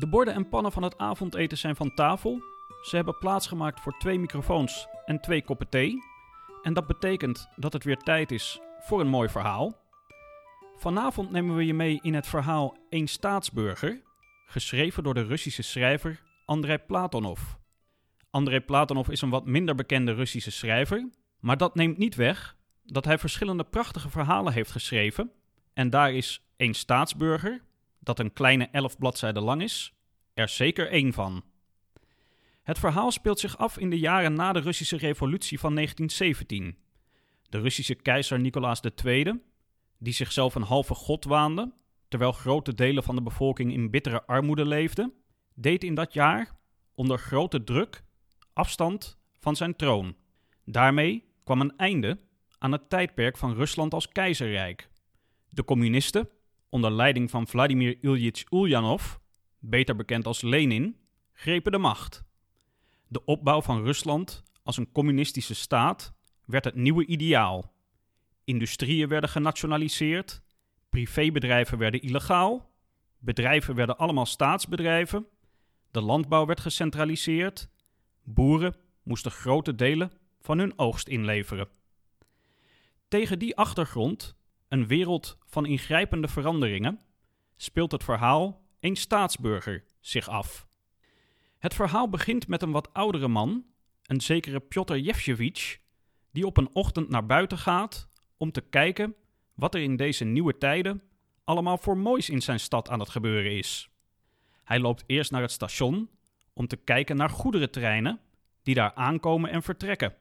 De 0.00 0.08
borden 0.08 0.34
en 0.34 0.48
pannen 0.48 0.72
van 0.72 0.82
het 0.82 0.98
avondeten 0.98 1.58
zijn 1.58 1.76
van 1.76 1.94
tafel. 1.94 2.42
Ze 2.82 2.96
hebben 2.96 3.18
plaatsgemaakt 3.18 3.80
voor 3.80 3.98
twee 3.98 4.18
microfoons 4.18 4.88
en 5.04 5.20
twee 5.20 5.42
koppen 5.42 5.68
thee. 5.68 6.02
En 6.62 6.72
dat 6.74 6.86
betekent 6.86 7.48
dat 7.56 7.72
het 7.72 7.84
weer 7.84 7.96
tijd 7.96 8.30
is 8.30 8.60
voor 8.78 9.00
een 9.00 9.08
mooi 9.08 9.28
verhaal. 9.28 9.76
Vanavond 10.76 11.30
nemen 11.30 11.56
we 11.56 11.66
je 11.66 11.74
mee 11.74 11.98
in 12.02 12.14
het 12.14 12.26
verhaal 12.26 12.76
Een 12.88 13.08
staatsburger, 13.08 14.02
geschreven 14.46 15.02
door 15.02 15.14
de 15.14 15.22
Russische 15.22 15.62
schrijver 15.62 16.22
Andrei 16.46 16.78
Platonov. 16.78 17.40
Andrei 18.30 18.60
Platonov 18.60 19.08
is 19.08 19.22
een 19.22 19.30
wat 19.30 19.46
minder 19.46 19.74
bekende 19.74 20.12
Russische 20.12 20.50
schrijver, 20.50 21.10
maar 21.40 21.56
dat 21.56 21.74
neemt 21.74 21.98
niet 21.98 22.14
weg 22.14 22.56
dat 22.84 23.04
hij 23.04 23.18
verschillende 23.18 23.64
prachtige 23.64 24.10
verhalen 24.10 24.52
heeft 24.52 24.70
geschreven. 24.70 25.32
En 25.72 25.90
daar 25.90 26.12
is 26.12 26.44
Een 26.56 26.74
staatsburger, 26.74 27.62
dat 27.98 28.18
een 28.18 28.32
kleine 28.32 28.68
elf 28.72 28.98
bladzijden 28.98 29.42
lang 29.42 29.62
is, 29.62 29.94
er 30.34 30.48
zeker 30.48 30.90
één 30.90 31.12
van. 31.12 31.44
Het 32.62 32.78
verhaal 32.78 33.10
speelt 33.10 33.40
zich 33.40 33.58
af 33.58 33.78
in 33.78 33.90
de 33.90 33.98
jaren 33.98 34.34
na 34.34 34.52
de 34.52 34.60
Russische 34.60 34.96
Revolutie 34.96 35.58
van 35.58 35.74
1917. 35.74 36.76
De 37.48 37.60
Russische 37.60 37.94
keizer 37.94 38.40
Nicolaas 38.40 38.80
II, 39.04 39.40
die 39.98 40.12
zichzelf 40.12 40.54
een 40.54 40.62
halve 40.62 40.94
god 40.94 41.24
waande, 41.24 41.72
terwijl 42.08 42.32
grote 42.32 42.74
delen 42.74 43.02
van 43.02 43.14
de 43.14 43.22
bevolking 43.22 43.72
in 43.72 43.90
bittere 43.90 44.26
armoede 44.26 44.66
leefde, 44.66 45.12
deed 45.54 45.84
in 45.84 45.94
dat 45.94 46.12
jaar, 46.12 46.58
onder 46.94 47.18
grote 47.18 47.64
druk, 47.64 48.02
afstand 48.52 49.18
van 49.38 49.56
zijn 49.56 49.76
troon. 49.76 50.16
Daarmee 50.64 51.24
kwam 51.44 51.60
een 51.60 51.76
einde 51.76 52.18
aan 52.58 52.72
het 52.72 52.90
tijdperk 52.90 53.36
van 53.36 53.54
Rusland 53.54 53.94
als 53.94 54.08
keizerrijk. 54.08 54.90
De 55.48 55.64
communisten, 55.64 56.28
onder 56.68 56.92
leiding 56.92 57.30
van 57.30 57.46
Vladimir 57.46 57.98
Ilyich 58.00 58.44
Ulyanov, 58.50 59.16
beter 59.60 59.96
bekend 59.96 60.26
als 60.26 60.42
Lenin, 60.42 60.96
grepen 61.32 61.72
de 61.72 61.78
macht. 61.78 62.24
De 63.08 63.24
opbouw 63.24 63.62
van 63.62 63.82
Rusland 63.84 64.42
als 64.62 64.76
een 64.76 64.92
communistische 64.92 65.54
staat 65.54 66.12
werd 66.44 66.64
het 66.64 66.74
nieuwe 66.74 67.06
ideaal. 67.06 67.72
Industrieën 68.44 69.08
werden 69.08 69.30
genationaliseerd, 69.30 70.42
privébedrijven 70.88 71.78
werden 71.78 72.02
illegaal, 72.02 72.70
bedrijven 73.18 73.74
werden 73.74 73.98
allemaal 73.98 74.26
staatsbedrijven, 74.26 75.26
de 75.90 76.00
landbouw 76.00 76.46
werd 76.46 76.60
gecentraliseerd, 76.60 77.68
boeren 78.22 78.76
moesten 79.02 79.30
grote 79.30 79.74
delen 79.74 80.12
van 80.40 80.58
hun 80.58 80.78
oogst 80.78 81.08
inleveren. 81.08 81.68
Tegen 83.08 83.38
die 83.38 83.56
achtergrond, 83.56 84.36
een 84.68 84.86
wereld 84.86 85.38
van 85.46 85.66
ingrijpende 85.66 86.28
veranderingen, 86.28 87.00
speelt 87.56 87.92
het 87.92 88.04
verhaal 88.04 88.62
Een 88.80 88.96
staatsburger 88.96 89.84
zich 90.00 90.28
af. 90.28 90.66
Het 91.58 91.74
verhaal 91.74 92.08
begint 92.08 92.48
met 92.48 92.62
een 92.62 92.70
wat 92.70 92.94
oudere 92.94 93.28
man, 93.28 93.64
een 94.02 94.20
zekere 94.20 94.60
Piotr 94.60 94.94
Jevchevich, 94.94 95.78
die 96.32 96.46
op 96.46 96.56
een 96.56 96.74
ochtend 96.74 97.08
naar 97.08 97.26
buiten 97.26 97.58
gaat 97.58 98.08
om 98.36 98.52
te 98.52 98.60
kijken 98.60 99.14
wat 99.54 99.74
er 99.74 99.80
in 99.80 99.96
deze 99.96 100.24
nieuwe 100.24 100.58
tijden 100.58 101.02
allemaal 101.44 101.78
voor 101.78 101.96
moois 101.96 102.28
in 102.30 102.42
zijn 102.42 102.60
stad 102.60 102.88
aan 102.88 103.00
het 103.00 103.08
gebeuren 103.08 103.52
is. 103.56 103.90
Hij 104.64 104.80
loopt 104.80 105.04
eerst 105.06 105.30
naar 105.30 105.42
het 105.42 105.52
station 105.52 106.10
om 106.52 106.66
te 106.66 106.76
kijken 106.76 107.16
naar 107.16 107.30
goederentreinen 107.30 108.20
die 108.62 108.74
daar 108.74 108.94
aankomen 108.94 109.50
en 109.50 109.62
vertrekken. 109.62 110.14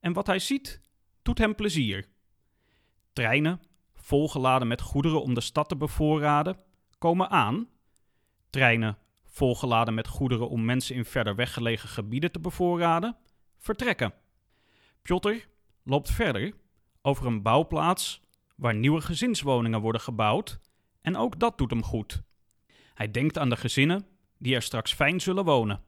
En 0.00 0.12
wat 0.12 0.26
hij 0.26 0.38
ziet, 0.38 0.80
doet 1.22 1.38
hem 1.38 1.54
plezier. 1.54 2.08
Treinen, 3.12 3.60
volgeladen 3.94 4.68
met 4.68 4.80
goederen 4.80 5.22
om 5.22 5.34
de 5.34 5.40
stad 5.40 5.68
te 5.68 5.76
bevoorraden, 5.76 6.58
komen 6.98 7.30
aan. 7.30 7.68
Treinen, 8.50 8.98
volgeladen 9.24 9.94
met 9.94 10.08
goederen 10.08 10.48
om 10.48 10.64
mensen 10.64 10.94
in 10.94 11.04
verder 11.04 11.34
weggelegen 11.34 11.88
gebieden 11.88 12.32
te 12.32 12.40
bevoorraden, 12.40 13.16
vertrekken. 13.58 14.14
Piotr 15.02 15.34
loopt 15.82 16.10
verder 16.10 16.54
over 17.02 17.26
een 17.26 17.42
bouwplaats 17.42 18.22
waar 18.56 18.74
nieuwe 18.74 19.00
gezinswoningen 19.00 19.80
worden 19.80 20.00
gebouwd 20.00 20.60
en 21.00 21.16
ook 21.16 21.38
dat 21.40 21.58
doet 21.58 21.70
hem 21.70 21.82
goed. 21.82 22.22
Hij 22.94 23.10
denkt 23.10 23.38
aan 23.38 23.48
de 23.48 23.56
gezinnen 23.56 24.06
die 24.38 24.54
er 24.54 24.62
straks 24.62 24.92
fijn 24.92 25.20
zullen 25.20 25.44
wonen. 25.44 25.82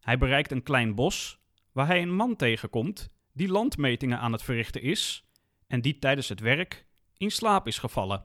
Hij 0.00 0.18
bereikt 0.18 0.50
een 0.50 0.62
klein 0.62 0.94
bos 0.94 1.38
waar 1.72 1.86
hij 1.86 2.02
een 2.02 2.14
man 2.14 2.36
tegenkomt 2.36 3.08
die 3.32 3.48
landmetingen 3.48 4.18
aan 4.18 4.32
het 4.32 4.42
verrichten 4.42 4.82
is 4.82 5.24
en 5.66 5.80
die 5.80 5.98
tijdens 5.98 6.28
het 6.28 6.40
werk 6.40 6.86
in 7.16 7.30
slaap 7.30 7.66
is 7.66 7.78
gevallen. 7.78 8.24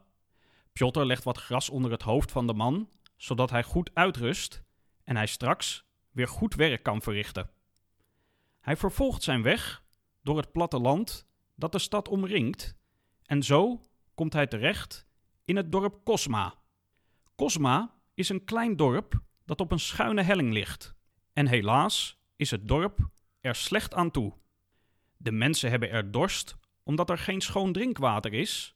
Piotr 0.73 0.99
legt 0.99 1.23
wat 1.23 1.37
gras 1.37 1.69
onder 1.69 1.91
het 1.91 2.01
hoofd 2.01 2.31
van 2.31 2.47
de 2.47 2.53
man, 2.53 2.89
zodat 3.23 3.49
hij 3.49 3.63
goed 3.63 3.91
uitrust 3.93 4.63
en 5.03 5.15
hij 5.15 5.27
straks 5.27 5.85
weer 6.11 6.27
goed 6.27 6.55
werk 6.55 6.83
kan 6.83 7.01
verrichten. 7.01 7.49
Hij 8.59 8.77
vervolgt 8.77 9.23
zijn 9.23 9.41
weg 9.41 9.83
door 10.21 10.37
het 10.37 10.51
platteland 10.51 11.27
dat 11.55 11.71
de 11.71 11.79
stad 11.79 12.07
omringt 12.07 12.77
en 13.25 13.43
zo 13.43 13.81
komt 14.15 14.33
hij 14.33 14.47
terecht 14.47 15.07
in 15.45 15.55
het 15.55 15.71
dorp 15.71 16.03
Kosma. 16.03 16.55
Kosma 17.35 17.93
is 18.13 18.29
een 18.29 18.43
klein 18.43 18.75
dorp 18.75 19.21
dat 19.45 19.61
op 19.61 19.71
een 19.71 19.79
schuine 19.79 20.21
helling 20.21 20.53
ligt. 20.53 20.95
En 21.33 21.47
helaas 21.47 22.19
is 22.35 22.51
het 22.51 22.67
dorp 22.67 23.09
er 23.41 23.55
slecht 23.55 23.93
aan 23.93 24.11
toe. 24.11 24.33
De 25.17 25.31
mensen 25.31 25.69
hebben 25.69 25.89
er 25.89 26.11
dorst 26.11 26.57
omdat 26.83 27.09
er 27.09 27.17
geen 27.17 27.41
schoon 27.41 27.73
drinkwater 27.73 28.33
is. 28.33 28.75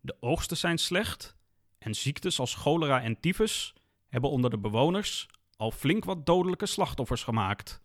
De 0.00 0.16
oogsten 0.20 0.56
zijn 0.56 0.78
slecht 0.78 1.36
en 1.78 1.94
ziektes 1.94 2.40
als 2.40 2.54
cholera 2.54 3.02
en 3.02 3.20
tyfus 3.20 3.75
hebben 4.16 4.34
onder 4.34 4.50
de 4.50 4.58
bewoners 4.58 5.28
al 5.56 5.70
flink 5.70 6.04
wat 6.04 6.26
dodelijke 6.26 6.66
slachtoffers 6.66 7.22
gemaakt. 7.22 7.80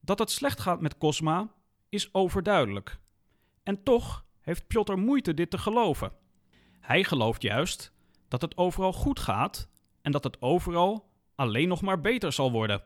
Dat 0.00 0.18
het 0.18 0.30
slecht 0.30 0.60
gaat 0.60 0.80
met 0.80 0.98
Cosma 0.98 1.52
is 1.88 2.14
overduidelijk. 2.14 2.98
En 3.62 3.82
toch 3.82 4.24
heeft 4.40 4.66
Piotr 4.66 4.92
moeite 4.92 5.34
dit 5.34 5.50
te 5.50 5.58
geloven. 5.58 6.12
Hij 6.80 7.04
gelooft 7.04 7.42
juist 7.42 7.92
dat 8.28 8.40
het 8.42 8.56
overal 8.56 8.92
goed 8.92 9.20
gaat 9.20 9.68
en 10.02 10.12
dat 10.12 10.24
het 10.24 10.42
overal 10.42 11.08
alleen 11.34 11.68
nog 11.68 11.80
maar 11.80 12.00
beter 12.00 12.32
zal 12.32 12.52
worden. 12.52 12.84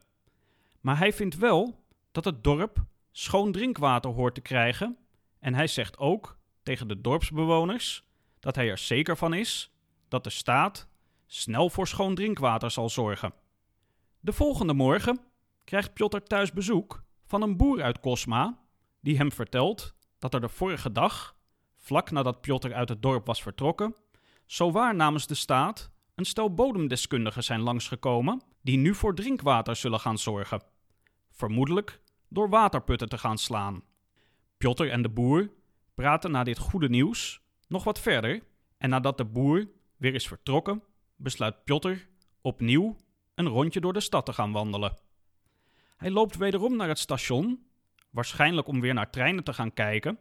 Maar 0.81 0.99
hij 0.99 1.13
vindt 1.13 1.37
wel 1.37 1.85
dat 2.13 2.25
het 2.25 2.45
dorp 2.45 2.85
schoon 3.13 3.53
drinkwater 3.53 4.11
hoort 4.11 4.35
te 4.35 4.41
krijgen 4.41 4.97
en 5.39 5.55
hij 5.55 5.67
zegt 5.67 5.99
ook 5.99 6.39
tegen 6.63 6.89
de 6.89 7.01
dorpsbewoners 7.01 8.05
dat 8.41 8.55
hij 8.55 8.69
er 8.71 8.79
zeker 8.79 9.17
van 9.17 9.35
is 9.35 9.73
dat 10.09 10.25
de 10.25 10.31
staat 10.31 10.89
snel 11.27 11.71
voor 11.71 11.87
schoon 11.87 12.15
drinkwater 12.15 12.71
zal 12.71 12.89
zorgen. 12.89 13.35
De 14.21 14.33
volgende 14.33 14.73
morgen 14.73 15.21
krijgt 15.65 15.95
Piotr 15.95 16.17
thuis 16.17 16.53
bezoek 16.53 17.05
van 17.25 17.43
een 17.43 17.57
boer 17.57 17.83
uit 17.83 18.01
Kosma, 18.01 18.59
die 19.01 19.17
hem 19.17 19.33
vertelt 19.33 19.95
dat 20.19 20.35
er 20.35 20.41
de 20.41 20.49
vorige 20.49 20.93
dag, 20.93 21.37
vlak 21.77 22.11
nadat 22.11 22.41
Piotr 22.41 22.73
uit 22.73 22.89
het 22.89 23.03
dorp 23.03 23.27
was 23.27 23.43
vertrokken, 23.43 23.97
zowaar 24.47 24.95
namens 24.95 25.27
de 25.27 25.35
staat 25.35 25.91
een 26.15 26.25
stel 26.25 26.55
bodemdeskundigen 26.55 27.45
zijn 27.45 27.61
langsgekomen 27.61 28.43
die 28.63 28.79
nu 28.79 28.95
voor 28.95 29.15
drinkwater 29.15 29.77
zullen 29.77 30.01
gaan 30.01 30.19
zorgen. 30.19 30.63
Vermoedelijk 31.31 32.01
door 32.29 32.49
waterputten 32.49 33.09
te 33.09 33.19
gaan 33.19 33.39
slaan. 33.39 33.83
Piotr 34.59 34.91
en 34.91 35.03
de 35.03 35.09
boer 35.09 35.51
praten 35.95 36.31
na 36.31 36.45
dit 36.45 36.59
goede 36.59 36.89
nieuws 36.89 37.41
nog 37.69 37.85
wat 37.85 38.01
verder 38.01 38.43
en 38.79 38.91
nadat 38.91 39.17
de 39.17 39.25
boer 39.25 39.69
weer 39.97 40.15
is 40.15 40.29
vertrokken, 40.29 40.83
besluit 41.17 41.65
Piotr 41.65 42.09
opnieuw 42.41 42.97
een 43.35 43.49
rondje 43.49 43.81
door 43.81 43.93
de 43.93 44.01
stad 44.01 44.27
te 44.27 44.33
gaan 44.33 44.53
wandelen. 44.53 44.97
Hij 45.97 46.11
loopt 46.11 46.37
wederom 46.37 46.77
naar 46.77 46.89
het 46.89 46.99
station, 46.99 47.67
waarschijnlijk 48.11 48.69
om 48.69 48.81
weer 48.81 48.95
naar 48.95 49.11
treinen 49.11 49.45
te 49.45 49.53
gaan 49.53 49.73
kijken, 49.73 50.19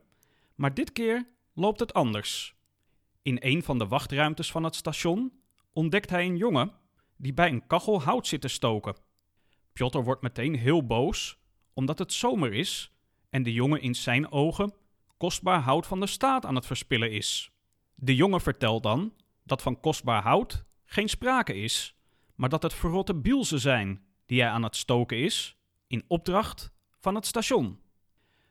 maar 0.55 0.73
dit 0.73 0.91
keer 0.91 1.27
loopt 1.53 1.79
het 1.79 1.93
anders. 1.93 2.55
In 3.21 3.37
een 3.39 3.63
van 3.63 3.77
de 3.77 3.87
wachtruimtes 3.87 4.51
van 4.51 4.63
het 4.63 4.75
station 4.75 5.33
ontdekt 5.73 6.09
hij 6.09 6.25
een 6.25 6.37
jongen 6.37 6.71
die 7.17 7.33
bij 7.33 7.49
een 7.49 7.67
kachel 7.67 8.01
hout 8.01 8.27
zit 8.27 8.41
te 8.41 8.47
stoken. 8.47 8.95
Piotr 9.73 9.97
wordt 9.97 10.21
meteen 10.21 10.55
heel 10.55 10.85
boos, 10.85 11.37
omdat 11.73 11.99
het 11.99 12.13
zomer 12.13 12.53
is 12.53 12.91
en 13.29 13.43
de 13.43 13.53
jongen 13.53 13.81
in 13.81 13.95
zijn 13.95 14.31
ogen 14.31 14.73
kostbaar 15.17 15.59
hout 15.59 15.87
van 15.87 15.99
de 15.99 16.07
staat 16.07 16.45
aan 16.45 16.55
het 16.55 16.65
verspillen 16.65 17.11
is. 17.11 17.51
De 17.95 18.15
jongen 18.15 18.41
vertelt 18.41 18.83
dan 18.83 19.13
dat 19.43 19.61
van 19.61 19.79
kostbaar 19.79 20.21
hout 20.21 20.64
geen 20.85 21.09
sprake 21.09 21.55
is, 21.55 21.95
maar 22.35 22.49
dat 22.49 22.63
het 22.63 22.73
verrotte 22.73 23.15
bielsen 23.15 23.59
zijn 23.59 24.05
die 24.25 24.41
hij 24.41 24.49
aan 24.49 24.63
het 24.63 24.75
stoken 24.75 25.17
is, 25.17 25.57
in 25.87 26.03
opdracht 26.07 26.71
van 26.99 27.15
het 27.15 27.25
station. 27.25 27.79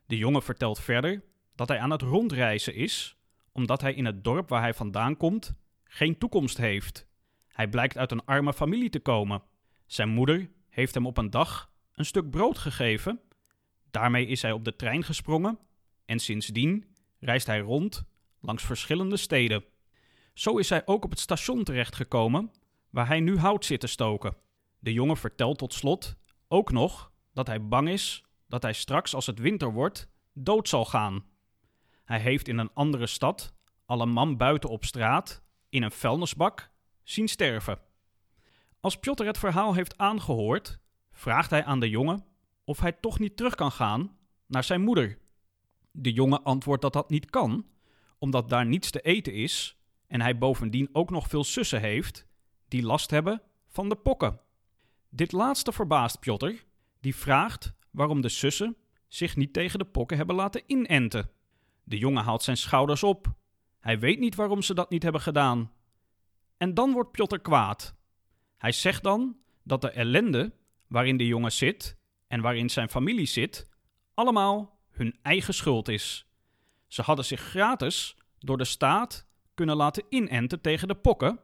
De 0.07 0.17
jongen 0.17 0.43
vertelt 0.43 0.81
verder 0.81 1.25
dat 1.55 1.69
hij 1.69 1.79
aan 1.79 1.91
het 1.91 2.03
rondreizen 2.03 2.75
is, 2.75 3.17
omdat 3.53 3.81
hij 3.81 3.95
in 3.95 4.05
het 4.05 4.25
dorp 4.25 4.49
waar 4.49 4.61
hij 4.61 4.75
vandaan 4.75 5.17
komt 5.17 5.55
geen 5.85 6.19
toekomst 6.19 6.57
heeft. 6.57 7.07
Hij 7.49 7.69
blijkt 7.69 7.99
uit 7.99 8.11
een 8.11 8.25
arme 8.25 8.53
familie 8.53 8.91
te 8.91 9.01
komen. 9.01 9.43
Zijn 9.87 10.09
moeder 10.09 10.51
heeft 10.69 10.95
hem 10.95 11.07
op 11.07 11.17
een 11.17 11.31
dag 11.31 11.71
een 11.95 12.05
stuk 12.05 12.31
brood 12.31 12.59
gegeven. 12.59 13.21
Daarmee 13.91 14.27
is 14.27 14.43
hij 14.43 14.53
op 14.53 14.65
de 14.65 14.77
trein 14.77 15.03
gesprongen 15.03 15.59
en 16.05 16.19
sindsdien 16.19 16.85
reist 17.19 17.47
hij 17.47 17.59
rond 17.59 18.05
langs 18.41 18.65
verschillende 18.65 19.17
steden. 19.17 19.65
Zo 20.35 20.57
is 20.57 20.69
hij 20.69 20.87
ook 20.87 21.05
op 21.05 21.11
het 21.11 21.21
station 21.21 21.65
terechtgekomen, 21.65 22.53
waar 22.91 23.07
hij 23.07 23.21
nu 23.21 23.39
hout 23.39 23.65
zit 23.65 23.81
te 23.81 23.87
stoken. 23.87 24.37
De 24.79 24.93
jongen 24.93 25.17
vertelt 25.17 25.59
tot 25.59 25.73
slot 25.73 26.17
ook 26.49 26.73
nog 26.73 27.13
dat 27.33 27.47
hij 27.47 27.67
bang 27.67 27.89
is 27.89 28.25
dat 28.49 28.63
hij 28.63 28.73
straks, 28.73 29.15
als 29.15 29.27
het 29.27 29.39
winter 29.39 29.73
wordt, 29.73 30.09
dood 30.33 30.69
zal 30.69 30.85
gaan. 30.85 31.25
Hij 32.05 32.21
heeft 32.21 32.49
in 32.49 32.59
een 32.59 32.73
andere 32.75 33.07
stad 33.07 33.55
al 33.87 34.01
een 34.01 34.11
man 34.11 34.37
buiten 34.37 34.71
op 34.71 34.85
straat, 34.85 35.43
in 35.69 35.83
een 35.83 35.91
vuilnisbak, 35.91 36.71
zien 37.03 37.29
sterven. 37.29 37.79
Als 38.81 38.99
Piotr 38.99 39.25
het 39.25 39.39
verhaal 39.39 39.75
heeft 39.75 39.99
aangehoord, 39.99 40.79
vraagt 41.11 41.51
hij 41.51 41.65
aan 41.65 41.81
de 41.81 41.91
jongen 41.91 42.25
of 42.65 42.81
hij 42.81 42.93
toch 42.93 43.19
niet 43.19 43.37
terug 43.37 43.55
kan 43.55 43.73
gaan 43.73 44.17
naar 44.47 44.65
zijn 44.65 44.81
moeder. 44.81 45.19
De 45.91 46.13
jongen 46.13 46.43
antwoordt 46.43 46.83
dat 46.83 46.93
dat 46.93 47.11
niet 47.11 47.31
kan, 47.31 47.67
omdat 48.19 48.49
daar 48.49 48.67
niets 48.67 48.91
te 48.91 49.01
eten 49.01 49.33
is 49.33 49.79
en 50.15 50.21
hij 50.21 50.39
bovendien 50.39 50.89
ook 50.93 51.11
nog 51.11 51.29
veel 51.29 51.45
zussen 51.45 51.81
heeft 51.81 52.27
die 52.69 52.83
last 52.83 53.11
hebben 53.11 53.43
van 53.69 53.89
de 53.89 53.97
pokken. 53.97 54.41
Dit 55.09 55.33
laatste 55.33 55.73
verbaast 55.73 56.21
Piotr, 56.21 56.53
die 57.01 57.17
vraagt 57.17 57.75
waarom 57.91 58.21
de 58.21 58.29
zussen 58.29 58.77
zich 59.09 59.37
niet 59.37 59.53
tegen 59.53 59.79
de 59.79 59.85
pokken 59.85 60.17
hebben 60.17 60.37
laten 60.37 60.63
inenten. 60.67 61.31
De 61.85 61.99
jongen 61.99 62.25
haalt 62.25 62.43
zijn 62.43 62.57
schouders 62.57 63.03
op. 63.03 63.35
Hij 63.81 63.99
weet 63.99 64.19
niet 64.19 64.35
waarom 64.35 64.63
ze 64.63 64.75
dat 64.75 64.91
niet 64.91 65.03
hebben 65.03 65.21
gedaan. 65.21 65.73
En 66.57 66.75
dan 66.75 66.93
wordt 66.93 67.11
Piotr 67.11 67.39
kwaad. 67.39 67.95
Hij 68.59 68.73
zegt 68.73 69.03
dan 69.03 69.37
dat 69.63 69.81
de 69.81 69.91
ellende 69.91 70.53
waarin 70.87 71.17
de 71.17 71.27
jongen 71.27 71.53
zit 71.53 71.99
en 72.27 72.41
waarin 72.41 72.71
zijn 72.71 72.89
familie 72.89 73.27
zit, 73.27 73.69
allemaal 74.15 74.79
hun 74.91 75.19
eigen 75.23 75.55
schuld 75.55 75.89
is. 75.89 76.27
Ze 76.87 77.03
hadden 77.03 77.25
zich 77.25 77.41
gratis 77.41 78.17
door 78.39 78.59
de 78.59 78.65
staat 78.65 79.24
kunnen 79.55 79.77
laten 79.77 80.05
inenten 80.09 80.61
tegen 80.61 80.89
de 80.89 80.95
pokken, 80.95 81.41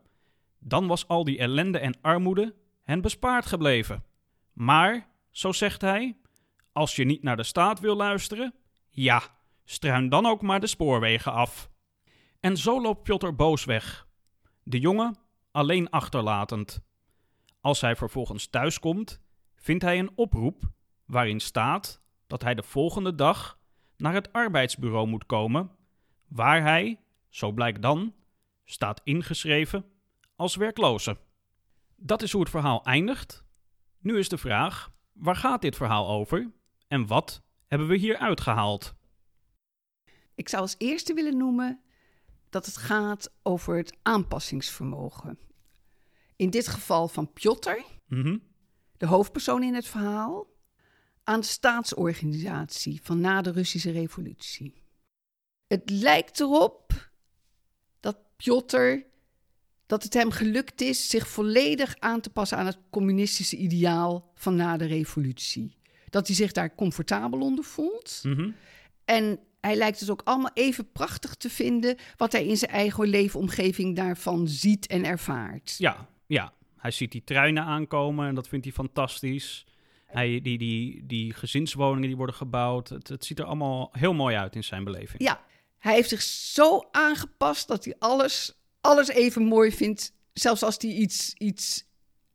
dan 0.58 0.86
was 0.86 1.08
al 1.08 1.24
die 1.24 1.38
ellende 1.38 1.78
en 1.78 1.98
armoede 2.00 2.54
hen 2.82 3.00
bespaard 3.00 3.46
gebleven. 3.46 4.04
Maar, 4.52 5.08
zo 5.30 5.52
zegt 5.52 5.80
hij, 5.80 6.16
als 6.72 6.96
je 6.96 7.04
niet 7.04 7.22
naar 7.22 7.36
de 7.36 7.42
staat 7.42 7.80
wil 7.80 7.96
luisteren, 7.96 8.54
ja, 8.88 9.22
struin 9.64 10.08
dan 10.08 10.26
ook 10.26 10.42
maar 10.42 10.60
de 10.60 10.66
spoorwegen 10.66 11.32
af. 11.32 11.70
En 12.40 12.56
zo 12.56 12.80
loopt 12.80 13.02
Piotr 13.02 13.28
boos 13.28 13.64
weg, 13.64 14.06
de 14.62 14.78
jongen 14.78 15.16
alleen 15.50 15.90
achterlatend. 15.90 16.82
Als 17.60 17.80
hij 17.80 17.96
vervolgens 17.96 18.46
thuiskomt, 18.46 19.20
vindt 19.56 19.82
hij 19.82 19.98
een 19.98 20.10
oproep 20.14 20.62
waarin 21.06 21.40
staat 21.40 22.02
dat 22.26 22.42
hij 22.42 22.54
de 22.54 22.62
volgende 22.62 23.14
dag 23.14 23.58
naar 23.96 24.14
het 24.14 24.32
arbeidsbureau 24.32 25.06
moet 25.06 25.26
komen, 25.26 25.70
waar 26.28 26.62
hij, 26.62 27.00
zo 27.31 27.53
blijkt 27.53 27.82
dan, 27.82 28.15
staat 28.65 29.00
ingeschreven 29.05 29.85
als 30.37 30.56
werkloze. 30.56 31.19
Dat 31.97 32.23
is 32.23 32.32
hoe 32.32 32.41
het 32.41 32.50
verhaal 32.50 32.85
eindigt. 32.85 33.44
Nu 33.99 34.19
is 34.19 34.29
de 34.29 34.38
vraag: 34.38 34.91
waar 35.12 35.37
gaat 35.37 35.62
dit 35.62 35.77
verhaal 35.77 36.09
over 36.09 36.50
en 36.88 37.06
wat 37.06 37.43
hebben 37.67 37.88
we 37.88 37.97
hier 37.97 38.17
uitgehaald? 38.17 38.94
Ik 40.35 40.49
zou 40.49 40.62
als 40.62 40.75
eerste 40.79 41.15
willen 41.15 41.37
noemen 41.37 41.81
dat 42.49 42.67
het 42.67 42.77
gaat 42.77 43.32
over 43.43 43.77
het 43.77 43.99
aanpassingsvermogen. 44.03 45.38
In 46.37 46.50
dit 46.50 46.69
geval 46.69 47.09
van 47.09 47.32
Piotr, 47.32 47.71
Mhm. 48.06 48.38
de 48.97 49.06
hoofdpersoon 49.06 49.62
in 49.62 49.75
het 49.75 49.87
verhaal, 49.87 50.47
aan 51.25 51.41
de 51.41 51.47
staatsorganisatie 51.47 53.00
van 53.03 53.21
na 53.21 53.43
de 53.43 53.50
Russische 53.53 53.91
Revolutie. 53.91 54.82
Het 55.67 55.91
lijkt 55.91 56.41
erop 56.41 57.09
Piotr, 58.44 59.02
dat 59.87 60.02
het 60.02 60.14
hem 60.14 60.31
gelukt 60.31 60.81
is 60.81 61.08
zich 61.08 61.28
volledig 61.28 61.94
aan 61.98 62.20
te 62.20 62.31
passen 62.31 62.58
aan 62.58 62.66
het 62.66 62.78
communistische 62.90 63.56
ideaal 63.56 64.31
van 64.34 64.54
na 64.56 64.76
de 64.76 64.87
revolutie. 64.87 65.76
Dat 66.08 66.26
hij 66.26 66.37
zich 66.37 66.52
daar 66.52 66.75
comfortabel 66.75 67.40
onder 67.40 67.64
voelt. 67.64 68.20
Mhm. 68.22 68.50
En 69.04 69.38
hij 69.60 69.76
lijkt 69.76 70.00
het 70.00 70.10
ook 70.10 70.22
allemaal 70.25 70.50
even 70.54 70.92
prachtig 70.92 71.34
te 71.34 71.50
vinden 71.50 71.96
wat 72.16 72.32
hij 72.32 72.46
in 72.46 72.56
zijn 72.56 72.70
eigen 72.70 73.08
leefomgeving 73.08 73.96
daarvan 73.96 74.48
ziet 74.48 74.86
en 74.86 75.04
ervaart. 75.04 75.75
Ja, 75.78 76.08
ja. 76.26 76.52
Hij 76.76 76.90
ziet 76.90 77.12
die 77.12 77.25
treinen 77.25 77.64
aankomen 77.64 78.28
en 78.28 78.34
dat 78.34 78.48
vindt 78.48 78.64
hij 78.64 78.75
fantastisch. 78.75 79.66
Hij, 80.06 80.40
die, 80.40 80.58
die, 80.58 81.06
die 81.06 81.34
gezinswoningen 81.34 82.08
die 82.08 82.16
worden 82.16 82.34
gebouwd. 82.34 82.88
Het, 82.88 83.08
het 83.08 83.25
ziet 83.25 83.38
er 83.38 83.44
allemaal 83.44 83.88
heel 83.93 84.14
mooi 84.14 84.36
uit 84.36 84.54
in 84.54 84.64
zijn 84.64 84.84
beleving. 84.84 85.22
Ja, 85.22 85.40
hij 85.81 85.94
heeft 85.94 86.09
zich 86.09 86.23
zo 86.23 86.88
aangepast 86.91 87.69
dat 87.69 87.85
hij 87.85 87.94
alles, 87.99 88.61
alles 88.81 89.09
even 89.09 89.43
mooi 89.43 89.73
vindt. 89.73 90.12
Zelfs 90.32 90.62
als 90.62 90.77
hij 90.79 90.91
iets, 90.91 91.35
iets, 91.35 91.85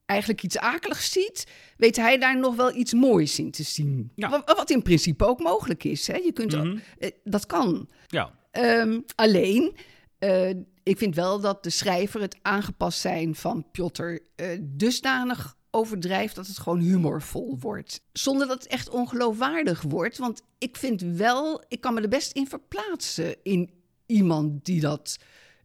eigenlijk 0.06 0.44
iets 0.44 0.58
akeligs 0.58 1.12
ziet, 1.12 1.48
weet 1.78 1.96
hij 1.96 2.18
daar 2.18 2.40
nog 2.40 2.56
wel 2.56 2.76
iets 2.76 2.94
moois 2.94 3.40
in 3.40 3.52
te 3.52 3.64
zien. 3.64 4.12
Ja. 4.16 4.30
Wat, 4.30 4.58
wat 4.58 4.70
in 4.70 4.82
principe 4.82 5.26
ook 5.26 5.40
mogelijk 5.40 5.84
is. 5.84 6.08
Hè? 6.08 6.16
Je 6.18 6.32
kunt, 6.32 6.52
Mhm. 6.56 6.78
eh, 6.98 7.12
dat 7.24 7.46
kan. 7.46 7.90
Ja, 8.08 8.34
Ehm, 8.52 9.00
alleen, 9.16 9.76
eh, 10.20 10.50
ik 10.84 10.98
vind 10.98 11.16
wel 11.16 11.40
dat 11.40 11.64
de 11.64 11.70
schrijver 11.70 12.22
het 12.22 12.38
aangepast 12.42 13.00
zijn 13.00 13.36
van 13.36 13.66
Piotr 13.72 14.18
eh, 14.36 14.48
dusdanig 14.62 15.56
overdrijft 15.76 16.36
dat 16.36 16.48
het 16.48 16.58
gewoon 16.58 16.80
humorvol 16.80 17.58
wordt. 17.60 18.02
Zonder 18.14 18.48
dat 18.48 18.64
het 18.64 18.72
echt 18.72 18.90
ongeloofwaardig 18.90 19.82
wordt. 19.82 20.18
Want 20.18 20.42
ik 20.58 20.76
vind 20.76 21.02
wel, 21.02 21.64
ik 21.68 21.82
kan 21.82 21.94
me 21.94 22.02
er 22.02 22.10
best 22.10 22.32
in 22.32 22.48
verplaatsen 22.48 23.36
in 23.44 23.70
iemand 24.06 24.66
die 24.66 24.82
dat 24.82 25.18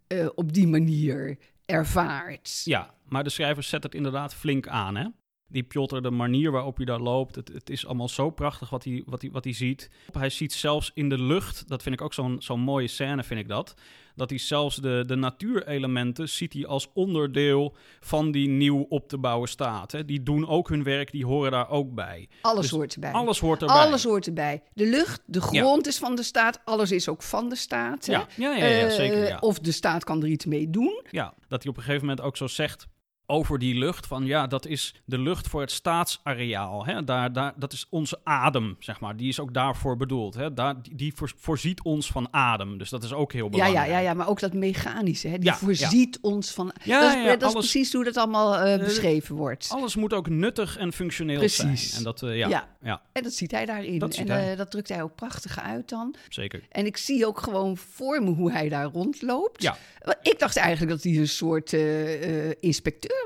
eh, 0.06 0.28
op 0.34 0.52
die 0.52 0.68
manier 0.68 1.38
ervaart. 1.64 2.60
ja, 2.64 2.94
maar 3.04 3.24
de 3.24 3.30
schrijver 3.30 3.62
zet 3.62 3.82
het 3.82 3.94
inderdaad 3.94 4.34
flink 4.34 4.68
aan, 4.68 4.96
hè? 4.96 5.06
Die 5.50 5.62
Piotr, 5.62 6.00
de 6.00 6.10
manier 6.10 6.50
waarop 6.50 6.76
hij 6.76 6.84
daar 6.86 7.00
loopt, 7.00 7.34
het, 7.34 7.48
het 7.48 7.70
is 7.70 7.86
allemaal 7.86 8.08
zo 8.08 8.30
prachtig 8.30 8.70
wat 8.70 8.84
hij, 8.84 9.02
wat, 9.06 9.20
hij, 9.22 9.30
wat 9.30 9.44
hij 9.44 9.52
ziet. 9.52 9.90
Hij 10.12 10.30
ziet 10.30 10.52
zelfs 10.52 10.90
in 10.94 11.08
de 11.08 11.18
lucht, 11.22 11.68
dat 11.68 11.82
vind 11.82 11.94
ik 11.94 12.00
ook 12.00 12.14
zo'n 12.14 12.36
zo'n 12.42 12.60
mooie 12.60 12.88
scène, 12.88 13.22
vind 13.24 13.40
ik 13.40 13.48
dat. 13.48 13.74
Dat 14.16 14.30
hij 14.30 14.38
zelfs 14.38 14.76
de, 14.76 15.02
de 15.06 15.14
natuurelementen 15.16 16.28
ziet 16.28 16.52
hij 16.52 16.66
als 16.66 16.88
onderdeel 16.94 17.76
van 18.00 18.30
die 18.30 18.48
nieuw 18.48 18.86
op 18.88 19.08
te 19.08 19.18
bouwen 19.18 19.48
staat. 19.48 19.92
Hè? 19.92 20.04
Die 20.04 20.22
doen 20.22 20.48
ook 20.48 20.68
hun 20.68 20.82
werk, 20.82 21.10
die 21.12 21.26
horen 21.26 21.50
daar 21.50 21.68
ook 21.70 21.94
bij. 21.94 22.28
Alles 22.42 22.60
Dus 22.60 22.70
hoort 22.70 22.94
erbij. 22.94 23.12
Alles 23.12 23.38
hoort 23.38 23.60
erbij. 23.60 23.76
Alles 23.76 24.04
hoort 24.04 24.26
erbij. 24.26 24.62
De 24.72 24.86
lucht, 24.86 25.22
de 25.26 25.40
grond 25.40 25.86
is 25.86 25.98
van 25.98 26.14
de 26.14 26.22
staat. 26.22 26.60
Alles 26.64 26.90
is 26.92 27.08
ook 27.08 27.22
van 27.22 27.48
de 27.48 27.56
staat. 27.56 28.06
Hè? 28.06 28.12
Ja, 28.12 28.26
ja, 28.36 28.56
ja, 28.56 28.66
ja, 28.66 28.86
Eh, 28.86 28.90
zeker. 28.90 29.26
Ja. 29.28 29.38
Of 29.38 29.58
de 29.58 29.72
staat 29.72 30.04
kan 30.04 30.22
er 30.22 30.28
iets 30.28 30.44
mee 30.44 30.70
doen. 30.70 31.02
Ja, 31.10 31.34
dat 31.48 31.62
hij 31.62 31.70
op 31.72 31.76
een 31.76 31.82
gegeven 31.82 32.06
moment 32.06 32.26
ook 32.26 32.36
zo 32.36 32.46
zegt 32.46 32.86
over 33.30 33.58
die 33.58 33.74
lucht 33.78 34.06
van 34.06 34.24
ja, 34.26 34.46
dat 34.46 34.66
is 34.66 34.94
de 35.04 35.18
lucht 35.18 35.48
voor 35.48 35.60
het 35.60 35.70
staatsareaal. 35.70 36.86
Hè? 36.86 37.04
Daar, 37.04 37.32
daar, 37.32 37.52
dat 37.56 37.72
is 37.72 37.86
onze 37.90 38.18
adem, 38.24 38.76
zeg 38.78 39.00
maar. 39.00 39.16
Die 39.16 39.28
is 39.28 39.40
ook 39.40 39.54
daarvoor 39.54 39.96
bedoeld. 39.96 40.34
Hè? 40.34 40.54
Daar, 40.54 40.82
die 40.82 40.94
die 40.94 41.12
voor- 41.14 41.32
voorziet 41.36 41.82
ons 41.82 42.06
van 42.10 42.28
adem. 42.30 42.78
Dus 42.78 42.90
dat 42.90 43.02
is 43.04 43.12
ook 43.12 43.32
heel 43.32 43.44
Ja, 43.44 43.50
belangrijk. 43.50 43.86
ja, 43.86 43.92
ja, 43.92 43.98
ja, 43.98 44.14
maar 44.14 44.28
ook 44.28 44.40
dat 44.40 44.52
mechanische. 44.52 45.28
Hè? 45.28 45.36
Die 45.38 45.44
Ja, 45.48 45.56
voorziet 45.56 46.18
ons 46.20 46.50
van. 46.50 46.72
Ja, 46.84 47.00
dat 47.00 47.16
is, 47.16 47.24
ja, 47.24 47.34
alles- 47.34 47.52
precies 47.52 47.92
hoe 47.92 48.04
dat 48.04 48.16
allemaal 48.16 48.56
eh, 48.56 48.78
beschreven 48.78 49.36
wordt. 49.36 49.66
Alles 49.70 49.96
moet 49.96 50.12
ook 50.12 50.28
nuttig 50.28 50.76
en 50.76 50.92
functioneel 50.92 51.38
Precies. 51.38 51.58
zijn. 51.86 51.96
En 51.98 52.02
dat, 52.02 52.22
eh, 52.22 52.36
ja, 52.36 52.48
Ja. 52.48 52.68
ja. 52.82 53.02
En 53.12 53.22
dat 53.22 53.32
ziet 53.32 53.50
hij 53.50 53.66
daarin. 53.66 53.98
Dat 53.98 54.14
ziet 54.14 54.28
en 54.28 54.34
hij. 54.36 54.50
eh, 54.52 54.56
dat 54.58 54.70
drukt 54.70 54.88
hij 54.88 55.02
ook 55.02 55.14
prachtig 55.14 55.60
uit 55.60 55.88
dan. 55.88 56.14
zeker. 56.28 56.62
En 56.70 56.86
ik 56.86 56.96
zie 56.96 57.26
ook 57.26 57.40
gewoon 57.40 57.76
voor 57.76 58.22
me 58.22 58.30
hoe 58.30 58.52
hij 58.52 58.68
daar 58.68 58.84
rondloopt. 58.86 59.62
Ja. 59.62 59.76
Ik 60.22 60.38
dacht 60.38 60.56
eigenlijk 60.56 60.90
dat 60.90 61.02
hij 61.02 61.16
een 61.20 61.28
soort 61.28 61.72
eh, 61.72 62.50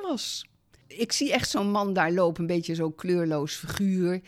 was. 0.02 0.46
Ik 0.86 1.12
zie 1.12 1.32
echt 1.32 1.50
zo'n 1.50 1.70
man 1.70 1.92
daar 1.92 2.12
lopen, 2.12 2.40
een 2.40 2.46
beetje 2.46 2.74
zo'n 2.74 2.94
kleurloos 2.94 3.54
figuur. 3.54 4.20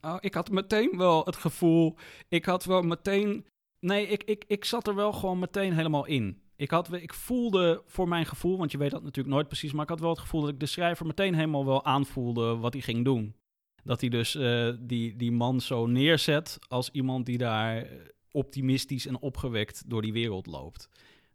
Oh, 0.00 0.16
ik 0.20 0.34
had 0.34 0.50
meteen 0.50 0.96
wel 0.96 1.24
het 1.24 1.36
gevoel. 1.36 1.96
Ik 2.28 2.44
had 2.44 2.64
wel 2.64 2.82
meteen. 2.82 3.46
Nee, 3.80 4.06
ik, 4.06 4.24
ik, 4.24 4.44
ik 4.46 4.64
zat 4.64 4.86
er 4.86 4.94
wel 4.94 5.12
gewoon 5.12 5.38
meteen 5.38 5.72
helemaal 5.72 6.06
in. 6.06 6.42
Ik, 6.56 6.70
had, 6.70 6.92
ik 6.92 7.14
voelde 7.14 7.82
voor 7.86 8.08
mijn 8.08 8.26
gevoel, 8.26 8.58
want 8.58 8.72
je 8.72 8.78
weet 8.78 8.90
dat 8.90 9.02
natuurlijk 9.02 9.34
nooit 9.34 9.48
precies, 9.48 9.72
maar 9.72 9.82
ik 9.82 9.88
had 9.88 10.00
wel 10.00 10.10
het 10.10 10.18
gevoel 10.18 10.40
dat 10.40 10.50
ik 10.50 10.60
de 10.60 10.66
schrijver 10.66 11.06
meteen 11.06 11.34
helemaal 11.34 11.64
wel 11.64 11.84
aanvoelde 11.84 12.56
wat 12.56 12.72
hij 12.72 12.82
ging 12.82 13.04
doen. 13.04 13.34
Dat 13.84 14.00
hij 14.00 14.10
dus 14.10 14.34
eh, 14.34 14.72
die, 14.80 15.16
die 15.16 15.32
man 15.32 15.60
zo 15.60 15.86
neerzet 15.86 16.58
als 16.68 16.90
iemand 16.90 17.26
die 17.26 17.38
daar 17.38 17.86
optimistisch 18.30 19.06
en 19.06 19.20
opgewekt 19.20 19.90
door 19.90 20.02
die 20.02 20.12
wereld 20.12 20.46
loopt. 20.46 20.88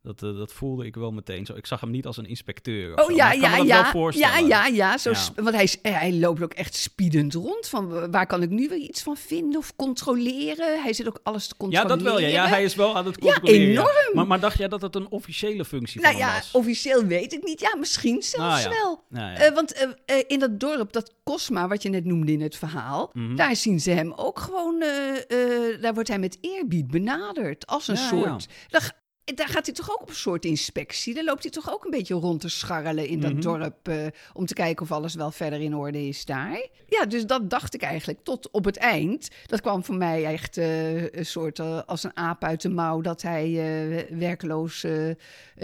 Dat, 0.03 0.23
eh, 0.23 0.37
dat 0.37 0.53
voelde 0.53 0.85
ik 0.85 0.95
wel 0.95 1.11
meteen 1.11 1.45
zo. 1.45 1.53
Ik 1.55 1.65
zag 1.65 1.79
hem 1.81 1.89
niet 1.91 2.05
als 2.05 2.17
een 2.17 2.25
inspecteur. 2.25 2.97
Oh 2.97 3.05
zo, 3.05 3.15
ja, 3.15 3.31
ja, 3.31 3.55
ja. 3.57 3.91
Ja, 4.13 4.37
ja, 4.37 4.65
ja. 4.67 4.97
Zo, 4.97 5.09
Ja. 5.11 5.17
Want 5.35 5.55
hij, 5.55 5.63
is- 5.63 5.77
hij 5.81 6.13
loopt 6.13 6.41
ook 6.43 6.53
echt 6.53 6.75
spiedend 6.75 7.33
rond. 7.33 7.67
Van 7.67 8.11
waar 8.11 8.25
kan 8.27 8.41
ik 8.41 8.49
nu 8.49 8.67
weer 8.69 8.77
iets 8.77 9.01
van 9.03 9.17
vinden 9.17 9.59
of 9.59 9.75
controleren? 9.75 10.81
Hij 10.81 10.93
zit 10.93 11.07
ook 11.07 11.19
alles 11.23 11.47
te 11.47 11.53
Ja, 11.53 11.57
controleren. 11.57 11.97
dat 12.03 12.07
wel. 12.13 12.19
Ja. 12.19 12.27
ja, 12.27 12.47
hij 12.47 12.63
is 12.63 12.75
wel 12.75 12.95
aan 12.95 13.05
het 13.05 13.15
Ja, 13.23 13.31
controleren. 13.33 13.65
ja. 13.67 13.71
enorm. 13.71 13.89
Maar, 14.13 14.27
maar 14.27 14.39
dacht 14.39 14.57
jij 14.57 14.67
dat 14.67 14.81
het 14.81 14.95
een 14.95 15.09
officiële 15.09 15.65
functie 15.65 16.01
Nou 16.01 16.13
van 16.13 16.25
ja, 16.25 16.33
was? 16.33 16.51
officieel 16.51 17.03
weet 17.05 17.33
ik 17.33 17.43
niet. 17.43 17.59
Ja, 17.59 17.75
misschien 17.77 18.21
zelfs 18.21 18.55
Ah, 18.55 18.61
ja. 18.61 18.69
wel. 18.69 19.03
Ja, 19.09 19.31
ja. 19.31 19.37
Eh, 19.37 19.53
want 19.53 19.73
eh, 19.73 19.89
eh, 20.05 20.23
in 20.27 20.39
dat 20.39 20.59
dorp, 20.59 20.93
dat 20.93 21.13
Cosma, 21.23 21.67
wat 21.67 21.81
je 21.83 21.89
net 21.89 22.05
noemde 22.05 22.31
in 22.31 22.41
het 22.41 22.55
verhaal, 22.55 23.09
Mhm. 23.13 23.35
daar 23.35 23.55
zien 23.55 23.79
ze 23.79 23.91
hem 23.91 24.13
ook 24.15 24.39
gewoon, 24.39 24.81
eh, 24.81 25.17
eh, 25.17 25.81
daar 25.81 25.93
wordt 25.93 26.09
hij 26.09 26.19
met 26.19 26.37
eerbied 26.41 26.87
benaderd. 26.87 27.67
Als 27.67 27.87
een 27.87 27.95
Ja, 27.95 28.07
soort. 28.07 28.47
Dat, 28.67 28.93
daar 29.35 29.47
gaat 29.47 29.65
hij 29.65 29.75
toch 29.75 29.91
ook 29.91 30.01
op 30.01 30.09
een 30.09 30.15
soort 30.15 30.45
inspectie? 30.45 31.13
Dan 31.13 31.23
loopt 31.23 31.43
hij 31.43 31.51
toch 31.51 31.71
ook 31.73 31.85
een 31.85 31.91
beetje 31.91 32.13
rond 32.13 32.41
te 32.41 32.49
scharrelen 32.49 33.07
in 33.07 33.19
dat 33.19 33.31
Mhm. 33.31 33.41
dorp... 33.41 33.87
eh, 33.87 34.07
om 34.33 34.45
te 34.45 34.53
kijken 34.53 34.83
of 34.83 34.91
alles 34.91 35.15
wel 35.15 35.31
verder 35.31 35.61
in 35.61 35.75
orde 35.75 36.07
is 36.07 36.25
daar. 36.25 36.67
Ja, 36.87 37.05
dus 37.05 37.25
dat 37.25 37.49
dacht 37.49 37.73
ik 37.73 37.81
eigenlijk 37.81 38.19
tot 38.23 38.49
op 38.51 38.65
het 38.65 38.77
eind. 38.77 39.29
Dat 39.45 39.61
kwam 39.61 39.83
voor 39.83 39.95
mij 39.95 40.25
echt 40.25 40.57
eh, 40.57 41.11
een 41.13 41.25
soort 41.25 41.59
eh, 41.59 41.81
als 41.85 42.03
een 42.03 42.17
aap 42.17 42.43
uit 42.43 42.61
de 42.61 42.69
mouw... 42.69 43.01
dat 43.01 43.21
hij 43.21 44.07
werkloos 44.09 44.85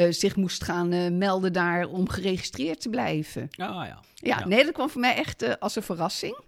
zich 0.09 0.35
moest 0.35 0.63
gaan 0.63 1.17
melden 1.17 1.53
daar 1.53 1.85
om 1.87 2.09
geregistreerd 2.09 2.81
te 2.81 2.89
blijven. 2.89 3.41
Ah 3.41 3.67
ja. 3.67 3.85
Ja, 3.85 4.39
Ja. 4.39 4.47
nee, 4.47 4.63
dat 4.63 4.73
kwam 4.73 4.89
voor 4.89 5.01
mij 5.01 5.15
echt 5.15 5.59
als 5.59 5.75
een 5.75 5.83
verrassing. 5.83 6.39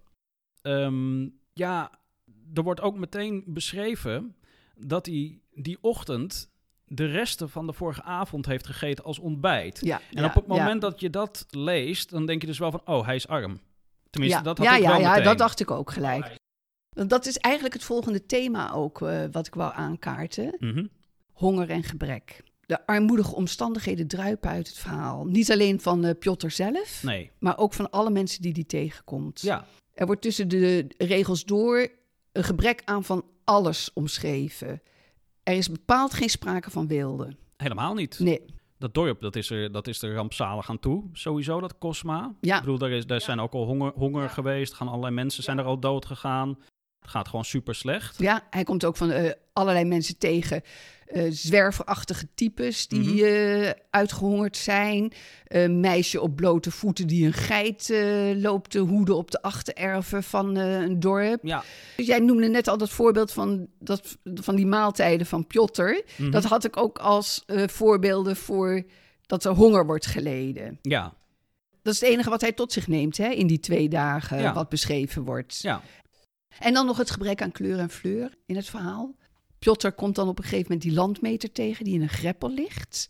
Ehm, 0.61 1.27
ja, 1.53 1.91
er 2.53 2.63
wordt 2.63 2.81
ook 2.81 2.95
meteen 2.97 3.43
beschreven 3.47 4.35
dat 4.75 5.05
hij 5.05 5.39
die 5.53 5.77
ochtend 5.81 6.49
de 6.87 7.05
resten 7.05 7.49
van 7.49 7.65
de 7.67 7.73
vorige 7.73 8.03
avond 8.03 8.45
heeft 8.45 8.65
gegeten 8.65 9.03
als 9.03 9.19
ontbijt. 9.19 9.79
Ja, 9.81 10.01
En 10.13 10.25
op 10.25 10.33
het 10.33 10.47
moment 10.47 10.81
dat 10.81 10.99
je 10.99 11.09
dat 11.09 11.45
leest, 11.49 12.09
dan 12.09 12.25
denk 12.25 12.41
je 12.41 12.47
dus 12.47 12.59
wel 12.59 12.71
van, 12.71 12.81
oh, 12.85 13.05
hij 13.05 13.15
is 13.15 13.27
arm. 13.27 13.59
Tenminste, 14.09 14.37
ja, 14.39 14.43
dat 14.43 14.57
had 14.57 14.67
ja, 14.67 14.75
ik 14.75 14.81
ja, 14.81 14.89
wel 14.89 14.99
ja, 14.99 15.09
meteen. 15.09 15.23
dat 15.23 15.37
dacht 15.37 15.59
ik 15.59 15.71
ook 15.71 15.91
gelijk. 15.91 16.35
Want 16.95 17.09
Dat 17.09 17.25
is 17.25 17.37
eigenlijk 17.37 17.73
het 17.75 17.83
volgende 17.83 18.25
thema 18.25 18.71
ook 18.73 19.01
eh, 19.01 19.23
wat 19.31 19.47
ik 19.47 19.53
wou 19.53 19.73
aankaarten. 19.75 20.55
Mhm. 20.59 20.85
Honger 21.31 21.69
en 21.69 21.83
gebrek. 21.83 22.43
De 22.65 22.85
armoedige 22.85 23.35
omstandigheden 23.35 24.07
druipen 24.07 24.49
uit 24.49 24.67
het 24.67 24.77
verhaal. 24.77 25.25
Niet 25.25 25.51
alleen 25.51 25.81
van 25.81 26.05
eh 26.05 26.17
Piotr 26.19 26.49
zelf, 26.49 27.03
Nee, 27.03 27.31
maar 27.39 27.57
ook 27.57 27.73
van 27.73 27.89
alle 27.89 28.09
mensen 28.09 28.41
die 28.41 28.53
die 28.53 28.65
tegenkomt. 28.65 29.41
ja, 29.41 29.65
Er 29.93 30.05
wordt 30.05 30.21
tussen 30.21 30.47
de 30.47 30.87
regels 30.97 31.45
door 31.45 31.87
een 32.31 32.43
gebrek 32.43 32.81
aan 32.85 33.03
van 33.03 33.25
alles 33.43 33.93
omschreven. 33.93 34.81
Er 35.47 35.53
is 35.53 35.69
bepaald 35.71 36.13
geen 36.13 36.29
sprake 36.29 36.71
van 36.71 36.87
wilde. 36.87 37.35
helemaal 37.57 37.93
niet. 37.93 38.19
Nee, 38.19 38.41
Dat 38.77 38.93
dorp, 38.93 39.21
dat 39.21 39.35
is, 39.35 39.49
er, 39.49 39.71
dat 39.71 39.87
is 39.87 40.01
er 40.01 40.13
rampzalig 40.13 40.69
aan 40.69 40.79
toe. 40.79 41.03
Sowieso, 41.13 41.59
dat 41.59 41.77
Cosma. 41.77 42.35
Ja. 42.41 42.55
Ik 42.55 42.61
bedoel, 42.61 42.77
daar, 42.77 42.91
is, 42.91 43.05
daar 43.05 43.21
zijn 43.21 43.39
ook 43.39 43.53
al 43.53 43.65
honger, 43.65 43.91
honger 43.95 44.29
geweest. 44.29 44.73
Gaan 44.73 44.87
allerlei 44.87 45.13
mensen 45.13 45.43
zijn 45.43 45.57
er 45.57 45.65
al 45.65 45.79
dood 45.79 46.05
gegaan. 46.05 46.57
Het 47.07 47.15
gaat 47.15 47.27
gewoon 47.27 47.45
super 47.45 47.75
slecht. 47.75 48.19
Ja, 48.19 48.43
hij 48.49 48.63
komt 48.63 48.85
ook 48.85 48.97
van 48.97 49.11
eh, 49.11 49.31
allerlei 49.53 49.85
mensen 49.85 50.17
tegen. 50.17 50.61
eh, 51.07 51.23
zwerverachtige 51.29 52.27
types 52.35 52.87
die 52.87 53.25
eh, 53.27 53.71
uitgehongerd 53.89 54.57
zijn. 54.57 55.11
Een 55.47 55.79
meisje 55.79 56.21
op 56.21 56.35
blote 56.35 56.71
voeten 56.71 57.07
die 57.07 57.25
een 57.25 57.33
geit 57.33 57.93
loopt 58.35 58.69
te 58.71 58.79
hoeden 58.79 59.15
op 59.15 59.31
de 59.31 59.41
achtererven 59.41 60.23
van 60.23 60.55
een 60.55 60.99
dorp. 60.99 61.39
Ja, 61.43 61.63
Dus 61.95 62.05
jij 62.05 62.19
noemde 62.19 62.47
net 62.47 62.67
al 62.67 62.77
dat 62.77 62.89
voorbeeld 62.89 63.31
van, 63.31 63.67
dat, 63.79 64.17
van 64.23 64.55
die 64.55 64.65
maaltijden 64.65 65.25
van 65.27 65.47
Piotr. 65.47 66.01
Mhm. 66.17 66.31
Dat 66.31 66.43
had 66.43 66.63
ik 66.65 66.77
ook 66.77 66.97
als 66.97 67.43
voorbeelden 67.65 68.35
voor 68.35 68.83
dat 69.25 69.45
er 69.45 69.51
honger 69.51 69.85
wordt 69.85 70.05
geleden. 70.05 70.79
ja, 70.81 71.13
Dat 71.81 71.93
is 71.93 71.99
het 71.99 72.09
enige 72.09 72.29
wat 72.29 72.41
hij 72.41 72.51
tot 72.51 72.71
zich 72.73 72.87
neemt 72.87 73.17
hè, 73.17 73.27
in 73.29 73.47
die 73.47 73.59
twee 73.59 73.89
dagen 73.89 74.39
Ja. 74.41 74.53
wat 74.53 74.69
beschreven 74.69 75.23
wordt. 75.23 75.59
ja. 75.61 75.81
En 76.59 76.73
dan 76.73 76.85
nog 76.85 76.97
het 76.97 77.11
gebrek 77.11 77.41
aan 77.41 77.51
kleur 77.51 77.79
en 77.79 77.89
fleur 77.89 78.33
in 78.45 78.55
het 78.55 78.69
verhaal. 78.69 79.15
Piotr 79.59 79.87
komt 79.87 80.15
dan 80.15 80.27
op 80.27 80.37
een 80.37 80.43
gegeven 80.43 80.63
moment 80.71 80.81
die 80.81 80.93
landmeter 80.93 81.51
tegen 81.51 81.83
die 81.85 81.93
in 81.93 82.01
een 82.01 82.09
greppel 82.09 82.51
ligt. 82.51 83.09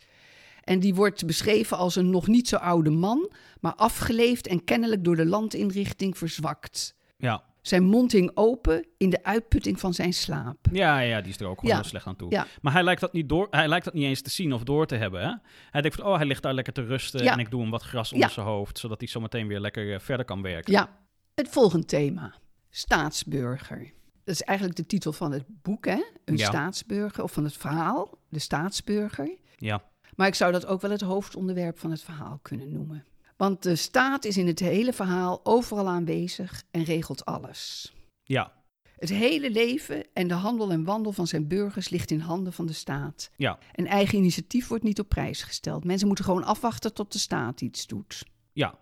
En 0.64 0.80
die 0.80 0.96
wordt 0.96 1.26
beschreven 1.26 1.78
als 1.78 1.96
een 1.96 2.10
nog 2.10 2.28
niet 2.28 2.48
zo 2.48 2.56
oude 2.56 2.90
man, 2.90 3.32
maar 3.62 3.76
afgeleefd 3.76 4.48
en 4.48 4.64
kennelijk 4.64 5.04
door 5.04 5.16
de 5.16 5.26
landinrichting 5.26 6.18
verzwakt. 6.18 6.96
ja. 7.18 7.44
Zijn 7.62 7.84
mond 7.84 8.12
hing 8.12 8.32
open 8.34 8.86
in 8.98 9.10
de 9.10 9.24
uitputting 9.24 9.80
van 9.80 9.94
zijn 9.94 10.14
slaap. 10.14 10.58
Ja, 10.72 11.00
ja, 11.00 11.22
die 11.22 11.30
is 11.34 11.40
er 11.40 11.46
ook 11.48 11.60
gewoon 11.60 11.72
Ja. 11.76 11.80
heel 11.82 11.90
slecht 11.90 12.06
aan 12.06 12.16
toe. 12.16 12.32
Ja. 12.32 12.48
Maar 12.62 12.74
hij 12.74 12.84
lijkt, 12.84 13.02
dat 13.02 13.14
niet 13.14 13.30
door, 13.30 13.48
hij 13.52 13.68
lijkt 13.68 13.86
dat 13.86 13.94
niet 13.94 14.04
eens 14.04 14.22
te 14.22 14.30
zien 14.30 14.54
of 14.54 14.64
door 14.64 14.86
te 14.86 14.96
hebben. 14.96 15.22
Hè? 15.22 15.34
Hij 15.72 15.82
denkt 15.82 15.98
van, 15.98 16.06
oh, 16.06 16.16
hij 16.16 16.26
ligt 16.26 16.44
daar 16.44 16.54
lekker 16.54 16.74
te 16.74 16.86
rusten 16.86 17.24
Ja. 17.24 17.34
en 17.34 17.40
ik 17.40 17.52
doe 17.52 17.62
hem 17.62 17.70
wat 17.70 17.84
gras 17.84 18.14
onder 18.14 18.30
zijn 18.30 18.46
hoofd, 18.46 18.80
zodat 18.80 19.00
hij 19.00 19.08
zo 19.10 19.20
meteen 19.20 19.48
weer 19.48 19.60
lekker 19.60 19.94
eh, 19.94 20.00
verder 20.00 20.26
kan 20.26 20.42
werken. 20.42 20.74
Ja, 20.74 20.90
het 21.36 21.50
volgende 21.50 21.86
thema. 21.86 22.34
Staatsburger. 22.70 23.94
Dat 24.24 24.36
is 24.36 24.42
eigenlijk 24.42 24.78
de 24.78 24.86
titel 24.86 25.14
van 25.14 25.32
het 25.32 25.44
boek, 25.48 25.86
hè? 25.86 26.04
Een 26.26 26.38
Ja. 26.38 26.46
staatsburger, 26.48 27.24
of 27.24 27.32
van 27.32 27.44
het 27.44 27.58
verhaal, 27.58 28.18
de 28.30 28.40
staatsburger. 28.40 29.30
Ja, 29.56 29.84
Maar 30.16 30.28
ik 30.28 30.36
zou 30.36 30.52
dat 30.52 30.66
ook 30.66 30.82
wel 30.82 30.92
het 30.92 31.02
hoofdonderwerp 31.02 31.80
van 31.80 31.92
het 31.92 32.02
verhaal 32.02 32.40
kunnen 32.42 32.72
noemen. 32.74 33.06
Want 33.38 33.64
de 33.64 33.76
staat 33.76 34.26
is 34.26 34.38
in 34.38 34.48
het 34.48 34.60
hele 34.60 34.94
verhaal 34.94 35.40
overal 35.44 35.88
aanwezig 35.88 36.64
en 36.72 36.84
regelt 36.84 37.26
alles. 37.26 37.94
ja, 38.24 38.54
Het 39.00 39.10
hele 39.10 39.52
leven 39.52 40.06
en 40.14 40.28
de 40.28 40.34
handel 40.34 40.72
en 40.72 40.84
wandel 40.84 41.12
van 41.12 41.28
zijn 41.28 41.48
burgers 41.48 41.90
ligt 41.90 42.12
in 42.12 42.20
handen 42.20 42.54
van 42.54 42.66
de 42.66 42.74
staat. 42.74 43.30
ja, 43.36 43.58
En 43.72 43.86
eigen 43.86 44.18
initiatief 44.18 44.68
wordt 44.68 44.84
niet 44.84 45.00
op 45.00 45.10
prijs 45.10 45.44
gesteld. 45.44 45.84
Mensen 45.84 46.08
moeten 46.08 46.26
gewoon 46.26 46.44
afwachten 46.44 46.94
tot 46.94 47.12
de 47.12 47.20
staat 47.20 47.62
iets 47.62 47.88
doet. 47.88 48.24
ja. 48.54 48.78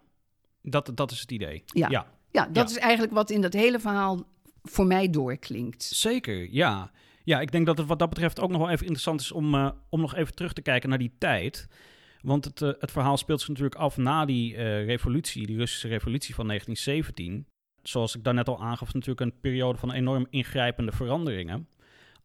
Dat, 0.68 0.92
dat 0.96 1.12
is 1.12 1.20
het 1.20 1.32
idee. 1.32 1.64
Ja. 1.66 1.90
ja. 1.90 2.08
Ja, 2.36 2.46
dat 2.46 2.70
Ja. 2.70 2.76
is 2.76 2.82
eigenlijk 2.82 3.14
wat 3.14 3.30
in 3.30 3.42
dat 3.42 3.54
hele 3.54 3.80
verhaal 3.80 4.24
voor 4.64 4.86
mij 4.86 5.10
doorklinkt. 5.10 5.84
Zeker, 5.84 6.48
ja. 6.52 6.92
Ja, 7.24 7.40
ik 7.42 7.52
denk 7.52 7.66
dat 7.66 7.78
het 7.78 7.88
wat 7.88 8.00
dat 8.00 8.10
betreft 8.10 8.40
ook 8.40 8.50
nog 8.50 8.60
wel 8.62 8.70
even 8.70 8.82
interessant 8.86 9.22
is 9.22 9.32
om, 9.32 9.56
eh, 9.56 9.70
om 9.90 10.00
nog 10.02 10.16
even 10.16 10.36
terug 10.36 10.54
te 10.54 10.62
kijken 10.62 10.90
naar 10.90 10.98
die 10.98 11.16
tijd. 11.18 11.68
Want 12.22 12.46
het, 12.46 12.62
eh, 12.62 12.70
het 12.80 12.92
verhaal 12.92 13.18
speelt 13.18 13.40
zich 13.40 13.50
natuurlijk 13.50 13.76
af 13.76 13.98
na 13.98 14.26
die 14.26 14.56
eh, 14.56 14.86
revolutie, 14.86 15.46
die 15.48 15.58
Russische 15.58 15.88
revolutie 15.88 16.36
van 16.36 16.46
1917. 16.48 17.48
Zoals 17.84 18.16
ik 18.16 18.24
daarnet 18.24 18.48
al 18.48 18.62
aangaf, 18.62 18.88
is 18.88 18.94
natuurlijk 18.94 19.22
een 19.22 19.40
periode 19.42 19.78
van 19.78 19.92
enorm 19.92 20.28
ingrijpende 20.30 20.92
veranderingen. 20.92 21.68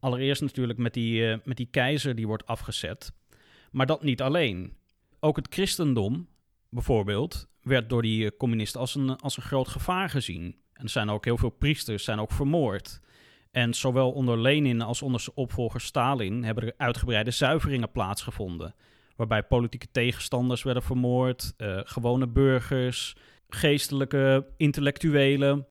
Allereerst 0.01 0.43
natuurlijk 0.43 0.79
met 0.79 0.95
die, 0.95 1.37
met 1.45 1.57
die 1.57 1.69
keizer 1.71 2.15
die 2.15 2.27
wordt 2.27 2.47
afgezet. 2.47 3.13
Maar 3.71 3.87
dat 3.87 4.03
niet 4.03 4.23
alleen. 4.23 4.77
Ook 5.21 5.37
het 5.37 5.47
christendom, 5.51 6.29
bijvoorbeeld, 6.69 7.49
werd 7.63 7.89
door 7.89 8.03
die 8.03 8.25
eh, 8.25 8.37
communisten 8.39 8.81
als 8.81 8.95
een, 8.95 9.17
als 9.17 9.37
een 9.37 9.43
groot 9.43 9.69
gevaar 9.69 10.11
gezien. 10.11 10.57
En 10.73 10.83
er 10.85 10.91
zijn 10.91 11.11
ook 11.11 11.25
heel 11.25 11.39
veel 11.39 11.51
priesters 11.51 12.05
zijn 12.05 12.19
ook 12.19 12.33
vermoord. 12.33 13.01
En 13.51 13.75
zowel 13.75 14.13
onder 14.13 14.39
Lenin 14.39 14.81
als 14.81 15.03
onder 15.03 15.21
zijn 15.21 15.37
opvolger 15.37 15.81
Stalin 15.81 16.45
hebben 16.45 16.65
er 16.65 16.75
uitgebreide 16.77 17.31
zuiveringen 17.31 17.91
plaatsgevonden. 17.93 18.75
Waarbij 19.17 19.43
politieke 19.43 19.91
tegenstanders 19.91 20.63
werden 20.63 20.83
vermoord, 20.83 21.55
eh, 21.57 21.81
gewone 21.85 22.29
burgers, 22.29 23.17
geestelijke, 23.49 24.47
intellectuelen. 24.57 25.67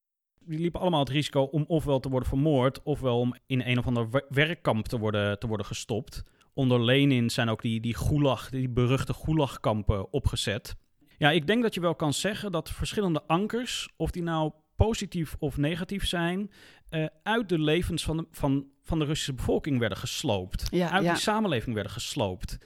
Die 0.45 0.59
liepen 0.59 0.79
allemaal 0.79 0.99
het 0.99 1.09
risico 1.09 1.41
om 1.41 1.65
ofwel 1.67 1.99
te 1.99 2.09
worden 2.09 2.29
vermoord, 2.29 2.83
ofwel 2.83 3.19
om 3.19 3.35
in 3.45 3.61
een 3.61 3.77
of 3.77 3.87
ander 3.87 4.09
wer- 4.09 4.25
werkkamp 4.29 4.85
te 4.85 4.99
worden, 4.99 5.39
te 5.39 5.47
worden 5.47 5.65
gestopt. 5.65 6.23
Onder 6.53 6.83
Lenin 6.83 7.29
zijn 7.29 7.49
ook 7.49 7.61
die, 7.61 7.79
die 7.81 7.95
gulag, 7.95 8.49
die 8.49 8.69
beruchte 8.69 9.13
gulagkampen 9.13 10.13
opgezet. 10.13 10.75
Ja, 11.19 11.31
ik 11.31 11.47
denk 11.47 11.61
dat 11.61 11.73
je 11.73 11.81
wel 11.81 11.95
kan 11.95 12.13
zeggen 12.13 12.51
dat 12.51 12.69
verschillende 12.69 13.23
ankers, 13.27 13.89
of 13.97 14.11
die 14.11 14.23
nou 14.23 14.51
positief 14.75 15.35
of 15.39 15.57
negatief 15.57 16.07
zijn, 16.07 16.51
eh, 16.89 17.05
uit 17.23 17.49
de 17.49 17.59
levens 17.59 18.03
van 18.03 18.17
de, 18.17 18.27
van, 18.31 18.67
van 18.83 18.99
de 18.99 19.05
Russische 19.05 19.33
bevolking 19.33 19.79
werden 19.79 19.97
gesloopt. 19.97 20.67
Ja, 20.71 20.89
uit 20.89 21.03
ja. 21.03 21.11
die 21.11 21.21
samenleving 21.21 21.75
werden 21.75 21.91
gesloopt. 21.91 22.57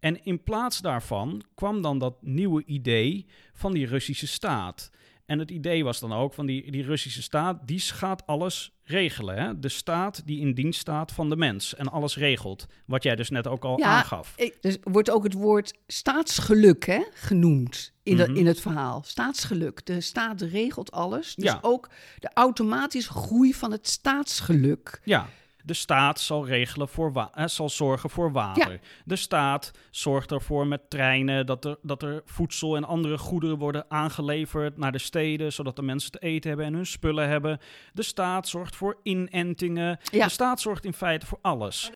En 0.00 0.24
in 0.24 0.42
plaats 0.42 0.80
daarvan 0.80 1.42
kwam 1.54 1.82
dan 1.82 1.98
dat 1.98 2.22
nieuwe 2.22 2.64
idee 2.64 3.26
van 3.52 3.72
die 3.72 3.86
Russische 3.86 4.26
staat. 4.26 4.90
En 5.26 5.38
het 5.38 5.50
idee 5.50 5.84
was 5.84 6.00
dan 6.00 6.12
ook 6.12 6.34
van 6.34 6.46
die, 6.46 6.70
die 6.70 6.82
Russische 6.84 7.22
staat, 7.22 7.66
die 7.66 7.80
gaat 7.80 8.26
alles 8.26 8.72
regelen. 8.82 9.36
Hè? 9.42 9.58
De 9.58 9.68
staat 9.68 10.26
die 10.26 10.40
in 10.40 10.54
dienst 10.54 10.80
staat 10.80 11.12
van 11.12 11.28
de 11.28 11.36
mens 11.36 11.74
en 11.74 11.88
alles 11.88 12.16
regelt. 12.16 12.66
Wat 12.86 13.02
jij 13.02 13.16
dus 13.16 13.30
net 13.30 13.46
ook 13.46 13.64
al 13.64 13.78
Ja, 13.78 13.84
aangaf. 13.86 14.32
Ik, 14.36 14.56
dus 14.62 14.76
wordt 14.82 15.10
ook 15.10 15.24
het 15.24 15.32
woord 15.32 15.78
staatsgeluk 15.86 16.86
hè, 16.86 17.02
genoemd 17.14 17.92
in, 18.02 18.16
dat- 18.16 18.28
Mhm. 18.28 18.36
in 18.36 18.46
het 18.46 18.60
verhaal. 18.60 19.02
Staatsgeluk. 19.06 19.86
De 19.86 20.00
staat 20.00 20.40
regelt 20.40 20.90
alles. 20.92 21.34
Dus 21.34 21.44
Ja. 21.44 21.58
ook 21.60 21.90
de 22.18 22.30
automatische 22.34 23.12
groei 23.12 23.54
van 23.54 23.72
het 23.72 23.88
staatsgeluk. 23.88 25.00
Ja, 25.04 25.28
de 25.64 25.74
staat 25.74 26.20
zal, 26.20 26.46
regelen 26.46 26.88
voor 26.88 27.12
wa- 27.12 27.30
eh, 27.34 27.46
zal 27.46 27.68
zorgen 27.68 28.10
voor 28.10 28.32
water. 28.32 28.80
De 29.04 29.16
staat 29.16 29.70
zorgt 29.90 30.30
ervoor 30.30 30.66
met 30.66 30.90
treinen 30.90 31.46
dat 31.46 31.64
er, 31.64 31.76
dat 31.82 32.02
er 32.02 32.22
voedsel 32.24 32.76
en 32.76 32.84
andere 32.84 33.18
goederen 33.18 33.58
worden 33.58 33.84
aangeleverd 33.90 34.76
naar 34.78 34.92
de 34.92 34.98
steden, 34.98 35.52
zodat 35.52 35.76
de 35.76 35.82
mensen 35.82 36.10
te 36.10 36.18
eten 36.18 36.48
hebben 36.48 36.66
en 36.66 36.74
hun 36.74 36.86
spullen 36.86 37.28
hebben. 37.28 37.58
De 37.92 38.02
staat 38.02 38.48
zorgt 38.48 38.76
voor 38.76 39.00
inentingen. 39.02 39.98
Ja. 40.10 40.24
De 40.24 40.30
staat 40.30 40.60
zorgt 40.60 40.84
in 40.84 40.92
feite 40.92 41.26
voor 41.26 41.38
alles. 41.42 41.90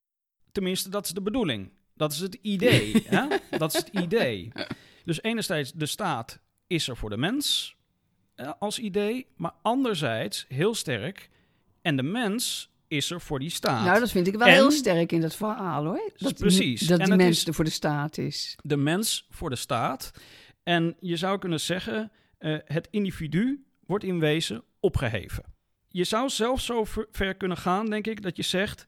Tenminste, 0.52 0.88
dat 0.88 1.04
is 1.04 1.10
de 1.10 1.22
bedoeling. 1.22 1.70
Dat 1.94 2.12
is 2.12 2.18
het 2.18 2.38
idee. 2.42 3.02
hè? 3.06 3.26
Dat 3.58 3.74
is 3.74 3.80
het 3.80 3.88
idee. 3.88 4.52
Dus 5.04 5.22
enerzijds, 5.22 5.72
de 5.72 5.86
staat 5.86 6.40
is 6.66 6.88
er 6.88 6.96
voor 6.96 7.10
de 7.10 7.16
mens 7.16 7.76
eh, 8.34 8.52
als 8.58 8.78
idee, 8.78 9.26
maar 9.36 9.52
anderzijds 9.62 10.44
heel 10.48 10.74
sterk. 10.74 11.30
En 11.82 11.96
de 11.96 12.02
mens 12.02 12.70
is 12.88 13.10
er 13.10 13.20
voor 13.20 13.38
die 13.38 13.50
staat. 13.50 13.84
Nou, 13.84 14.00
dat 14.00 14.10
vind 14.10 14.26
ik 14.26 14.36
wel 14.36 14.46
En- 14.46 14.52
heel 14.52 14.70
sterk 14.70 15.12
in 15.12 15.20
dat 15.20 15.34
verhaal 15.36 15.84
hoor. 15.84 16.10
Dat, 16.16 16.34
Precies. 16.34 16.80
Dat 16.80 16.98
En 17.00 17.08
het 17.10 17.16
mens 17.18 17.36
is- 17.38 17.46
er 17.46 17.54
voor 17.54 17.64
de 17.64 17.70
staat 17.70 18.18
is. 18.18 18.56
De 18.62 18.76
mens 18.76 19.26
voor 19.30 19.50
de 19.50 19.56
staat. 19.56 20.10
En 20.62 20.96
je 21.00 21.16
zou 21.16 21.38
kunnen 21.38 21.60
zeggen, 21.60 22.12
eh, 22.38 22.56
het 22.64 22.88
individu 22.90 23.64
wordt 23.86 24.04
in 24.04 24.18
wezen 24.18 24.62
opgeheven. 24.80 25.44
Je 25.88 26.04
zou 26.04 26.28
zelfs 26.28 26.64
zo 26.64 26.84
ver- 26.84 27.08
ver 27.10 27.34
kunnen 27.36 27.56
gaan, 27.56 27.86
denk 27.86 28.06
ik, 28.06 28.22
dat 28.22 28.36
je 28.36 28.42
zegt: 28.42 28.84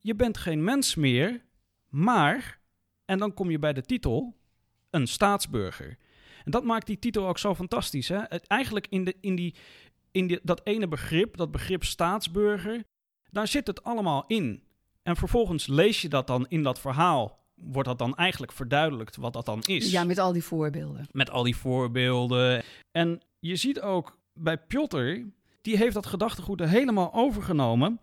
je 0.00 0.14
bent 0.14 0.38
geen 0.38 0.64
mens 0.64 0.94
meer, 0.94 1.44
maar 1.88 2.62
En 3.06 3.18
dan 3.18 3.34
kom 3.34 3.50
je 3.50 3.58
bij 3.58 3.72
de 3.72 3.82
titel 3.82 4.36
een 4.90 5.06
staatsburger. 5.06 5.96
En 6.44 6.50
dat 6.50 6.64
maakt 6.64 6.86
die 6.86 6.98
titel 6.98 7.28
ook 7.28 7.38
zo 7.38 7.54
fantastisch. 7.54 8.08
Hè? 8.08 8.18
Het, 8.28 8.46
eigenlijk 8.46 8.86
in, 8.90 9.04
de, 9.04 9.14
in, 9.20 9.34
die, 9.34 9.54
in 10.10 10.26
die, 10.26 10.40
dat 10.42 10.60
ene 10.64 10.88
begrip, 10.88 11.36
dat 11.36 11.50
begrip 11.50 11.84
staatsburger, 11.84 12.84
daar 13.34 13.48
zit 13.48 13.66
het 13.66 13.82
allemaal 13.84 14.24
in. 14.26 14.62
En 15.02 15.16
vervolgens 15.16 15.66
lees 15.66 16.02
je 16.02 16.08
dat 16.08 16.26
dan 16.26 16.46
in 16.48 16.62
dat 16.62 16.80
verhaal. 16.80 17.42
Wordt 17.54 17.88
dat 17.88 17.98
dan 17.98 18.16
eigenlijk 18.16 18.52
verduidelijkt 18.52 19.16
wat 19.16 19.32
dat 19.32 19.46
dan 19.46 19.60
is? 19.62 19.90
Ja, 19.90 20.04
met 20.04 20.18
al 20.18 20.32
die 20.32 20.44
voorbeelden. 20.44 21.06
Met 21.12 21.30
al 21.30 21.42
die 21.42 21.56
voorbeelden. 21.56 22.62
En 22.92 23.20
je 23.40 23.56
ziet 23.56 23.80
ook 23.80 24.18
bij 24.34 24.58
Piotr, 24.58 25.20
die 25.62 25.76
heeft 25.76 25.94
dat 25.94 26.06
gedachtegoed 26.06 26.60
er 26.60 26.68
helemaal 26.68 27.12
overgenomen. 27.14 28.00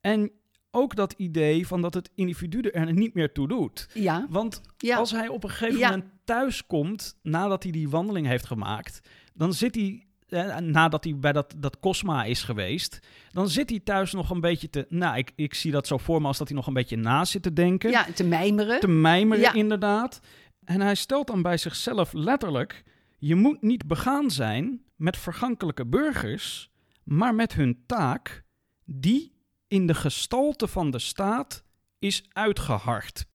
En 0.00 0.30
ook 0.70 0.96
dat 0.96 1.12
idee 1.16 1.66
van 1.66 1.82
dat 1.82 1.94
het 1.94 2.10
individu 2.14 2.60
er 2.68 2.92
niet 2.92 3.14
meer 3.14 3.32
toe 3.32 3.48
doet. 3.48 3.88
Ja. 3.94 4.26
Want 4.30 4.60
Ja. 4.78 4.96
als 4.96 5.10
hij 5.10 5.28
op 5.28 5.44
een 5.44 5.50
gegeven 5.50 5.78
Ja. 5.78 5.88
moment 5.90 6.10
thuis 6.24 6.66
komt, 6.66 7.16
nadat 7.22 7.62
hij 7.62 7.72
die 7.72 7.88
wandeling 7.88 8.26
heeft 8.26 8.46
gemaakt, 8.46 9.00
dan 9.34 9.52
zit 9.52 9.74
hij, 9.74 10.06
eh, 10.28 10.56
nadat 10.56 11.04
hij 11.04 11.16
bij 11.18 11.32
dat, 11.32 11.54
dat 11.56 11.78
Cosma 11.80 12.24
is 12.24 12.42
geweest, 12.42 12.98
dan 13.32 13.48
zit 13.48 13.70
hij 13.70 13.80
thuis 13.80 14.12
nog 14.12 14.30
een 14.30 14.40
beetje 14.40 14.70
te, 14.70 14.86
nou, 14.88 15.16
ik, 15.16 15.32
ik 15.36 15.54
zie 15.54 15.70
dat 15.72 15.86
zo 15.86 15.98
voor 15.98 16.20
me 16.20 16.26
als 16.26 16.38
dat 16.38 16.48
hij 16.48 16.56
nog 16.56 16.66
een 16.66 16.72
beetje 16.72 16.96
na 16.96 17.24
zit 17.24 17.42
te 17.42 17.52
denken, 17.52 17.90
Ja, 17.90 18.04
te 18.14 18.24
mijmeren. 18.24 18.80
te 18.80 18.88
mijmeren 18.88 19.42
Ja. 19.44 19.52
inderdaad. 19.52 20.20
En 20.64 20.80
hij 20.80 20.94
stelt 20.94 21.26
dan 21.26 21.42
bij 21.42 21.56
zichzelf 21.56 22.12
letterlijk, 22.12 22.82
je 23.18 23.34
moet 23.34 23.62
niet 23.62 23.86
begaan 23.86 24.30
zijn 24.30 24.82
met 24.96 25.16
vergankelijke 25.16 25.86
burgers, 25.86 26.70
maar 27.02 27.34
met 27.34 27.52
hun 27.52 27.82
taak, 27.86 28.42
die 28.84 29.32
in 29.68 29.86
de 29.86 29.94
gestalte 29.94 30.68
van 30.68 30.90
de 30.90 30.98
staat 30.98 31.64
is 31.98 32.24
uitgehard. 32.32 33.26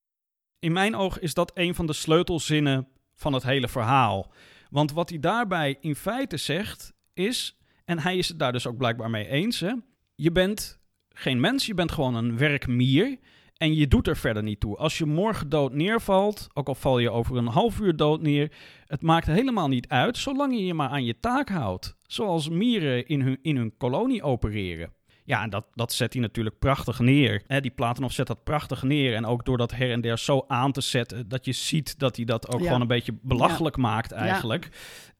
In 0.58 0.72
mijn 0.72 0.94
oog 0.96 1.18
is 1.18 1.34
dat 1.34 1.50
een 1.54 1.74
van 1.74 1.86
de 1.86 1.92
sleutelzinnen 1.92 2.88
van 3.14 3.32
het 3.32 3.42
hele 3.42 3.68
verhaal. 3.68 4.32
Want 4.70 4.92
wat 4.92 5.08
hij 5.08 5.18
daarbij 5.18 5.76
in 5.80 5.94
feite 5.94 6.36
zegt 6.36 6.92
is, 7.14 7.58
en 7.84 7.98
hij 7.98 8.16
is 8.16 8.28
het 8.28 8.38
daar 8.38 8.52
dus 8.52 8.66
ook 8.66 8.76
blijkbaar 8.76 9.10
mee 9.10 9.26
eens, 9.26 9.60
hè, 9.60 9.72
je 10.14 10.32
bent 10.32 10.80
geen 11.08 11.40
mens, 11.40 11.66
je 11.66 11.74
bent 11.74 11.92
gewoon 11.92 12.14
een 12.14 12.38
werkmier 12.38 13.18
en 13.56 13.74
je 13.74 13.88
doet 13.88 14.06
er 14.06 14.16
verder 14.16 14.42
niet 14.42 14.60
toe. 14.60 14.76
Als 14.76 14.98
je 14.98 15.06
morgen 15.06 15.48
dood 15.48 15.72
neervalt, 15.72 16.48
ook 16.54 16.68
al 16.68 16.74
val 16.74 16.98
je 16.98 17.10
over 17.10 17.36
een 17.36 17.46
half 17.46 17.80
uur 17.80 17.96
dood 17.96 18.22
neer, 18.22 18.52
het 18.86 19.02
maakt 19.02 19.26
helemaal 19.26 19.68
niet 19.68 19.88
uit, 19.88 20.16
zolang 20.16 20.54
je 20.54 20.64
je 20.64 20.74
maar 20.74 20.88
aan 20.88 21.04
je 21.04 21.20
taak 21.20 21.48
houdt. 21.48 21.96
Zoals 22.02 22.48
mieren 22.48 23.06
in 23.06 23.20
hun, 23.20 23.38
in 23.42 23.56
hun 23.56 23.76
kolonie 23.76 24.22
opereren. 24.22 24.92
Ja, 25.30 25.42
en 25.42 25.50
dat, 25.50 25.64
dat 25.74 25.92
zet 25.92 26.12
hij 26.12 26.22
natuurlijk 26.22 26.58
prachtig 26.58 26.98
neer. 26.98 27.42
Hè, 27.46 27.60
die 27.60 27.70
Platonov 27.70 28.12
zet 28.12 28.26
dat 28.26 28.44
prachtig 28.44 28.82
neer. 28.82 29.14
En 29.14 29.26
ook 29.26 29.44
door 29.44 29.58
dat 29.58 29.70
her 29.70 29.90
en 29.92 30.00
der 30.00 30.18
zo 30.18 30.44
aan 30.48 30.72
te 30.72 30.80
zetten, 30.80 31.28
dat 31.28 31.44
je 31.44 31.52
ziet 31.52 31.98
dat 31.98 32.16
hij 32.16 32.24
dat 32.24 32.52
ook 32.52 32.60
Ja. 32.60 32.66
gewoon 32.66 32.80
een 32.80 32.86
beetje 32.86 33.18
belachelijk 33.22 33.76
maakt 33.76 34.12
eigenlijk. 34.12 34.68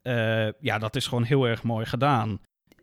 Ja. 0.02 0.52
ja, 0.60 0.78
dat 0.78 0.96
is 0.96 1.06
gewoon 1.06 1.22
heel 1.24 1.44
erg 1.44 1.62
mooi 1.62 1.86
gedaan. 1.86 2.40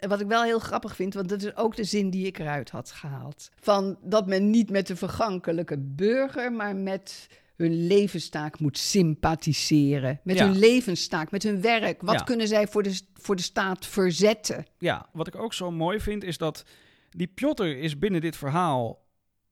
Wat 0.07 0.21
ik 0.21 0.27
wel 0.27 0.43
heel 0.43 0.59
grappig 0.59 0.95
vind, 0.95 1.13
want 1.13 1.29
dat 1.29 1.41
is 1.41 1.55
ook 1.55 1.75
de 1.75 1.83
zin 1.83 2.09
die 2.09 2.25
ik 2.25 2.39
eruit 2.39 2.69
had 2.69 2.91
gehaald. 2.91 3.49
Van 3.59 3.97
dat 4.03 4.27
men 4.27 4.49
niet 4.49 4.69
met 4.69 4.87
de 4.87 4.95
vergankelijke 4.95 5.77
burger, 5.79 6.51
maar 6.51 6.75
met 6.75 7.27
hun 7.55 7.87
levenstaak 7.87 8.59
moet 8.59 8.77
sympathiseren. 8.77 10.19
Met 10.23 10.37
Ja. 10.37 10.45
hun 10.45 10.57
levenstaak, 10.59 11.31
met 11.31 11.43
hun 11.43 11.61
werk. 11.61 12.01
Wat 12.01 12.15
Ja. 12.15 12.23
kunnen 12.23 12.47
zij 12.47 12.67
voor 12.67 12.83
de, 12.83 12.99
voor 13.13 13.35
de 13.35 13.41
staat 13.41 13.85
verzetten? 13.85 14.65
Ja, 14.77 15.09
wat 15.13 15.27
ik 15.27 15.35
ook 15.35 15.53
zo 15.53 15.71
mooi 15.71 15.99
vind 15.99 16.23
is 16.23 16.37
dat 16.37 16.63
die 17.09 17.27
Piotr 17.27 17.63
is 17.63 17.97
binnen 17.97 18.21
dit 18.21 18.35
verhaal, 18.35 19.05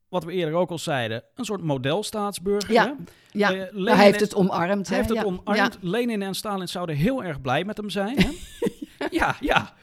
wat 0.10 0.24
we 0.24 0.32
eerder 0.32 0.54
ook 0.54 0.70
al 0.70 0.78
zeiden, 0.78 1.24
een 1.36 1.46
soort 1.46 1.62
modelstaatsburger. 1.62 2.74
Ja, 2.74 2.86
hè? 2.86 2.94
Ja, 3.32 3.50
Lenin 3.50 3.88
hij 3.88 4.06
heeft 4.06 4.20
het 4.20 4.36
omarmd. 4.36 4.88
Hij 4.88 4.98
heeft 4.98 5.10
het 5.10 5.18
ja. 5.18 5.24
omarmd. 5.24 5.78
Lenin 5.82 6.22
en 6.22 6.36
Stalin 6.36 6.68
zouden 6.68 6.96
heel 6.96 7.24
erg 7.24 7.41
blij 7.41 7.63
met 7.63 7.78
hem 7.78 7.89
zijn. 7.89 8.18
Hè? 8.18 8.32
ja, 9.20 9.36
ja. 9.39 9.74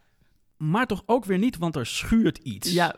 Maar 0.57 0.87
toch 0.87 1.03
ook 1.07 1.25
weer 1.25 1.39
niet, 1.39 1.59
want 1.59 1.77
er 1.77 1.87
schuurt 1.87 2.39
iets. 2.39 2.73
Ja, 2.73 2.95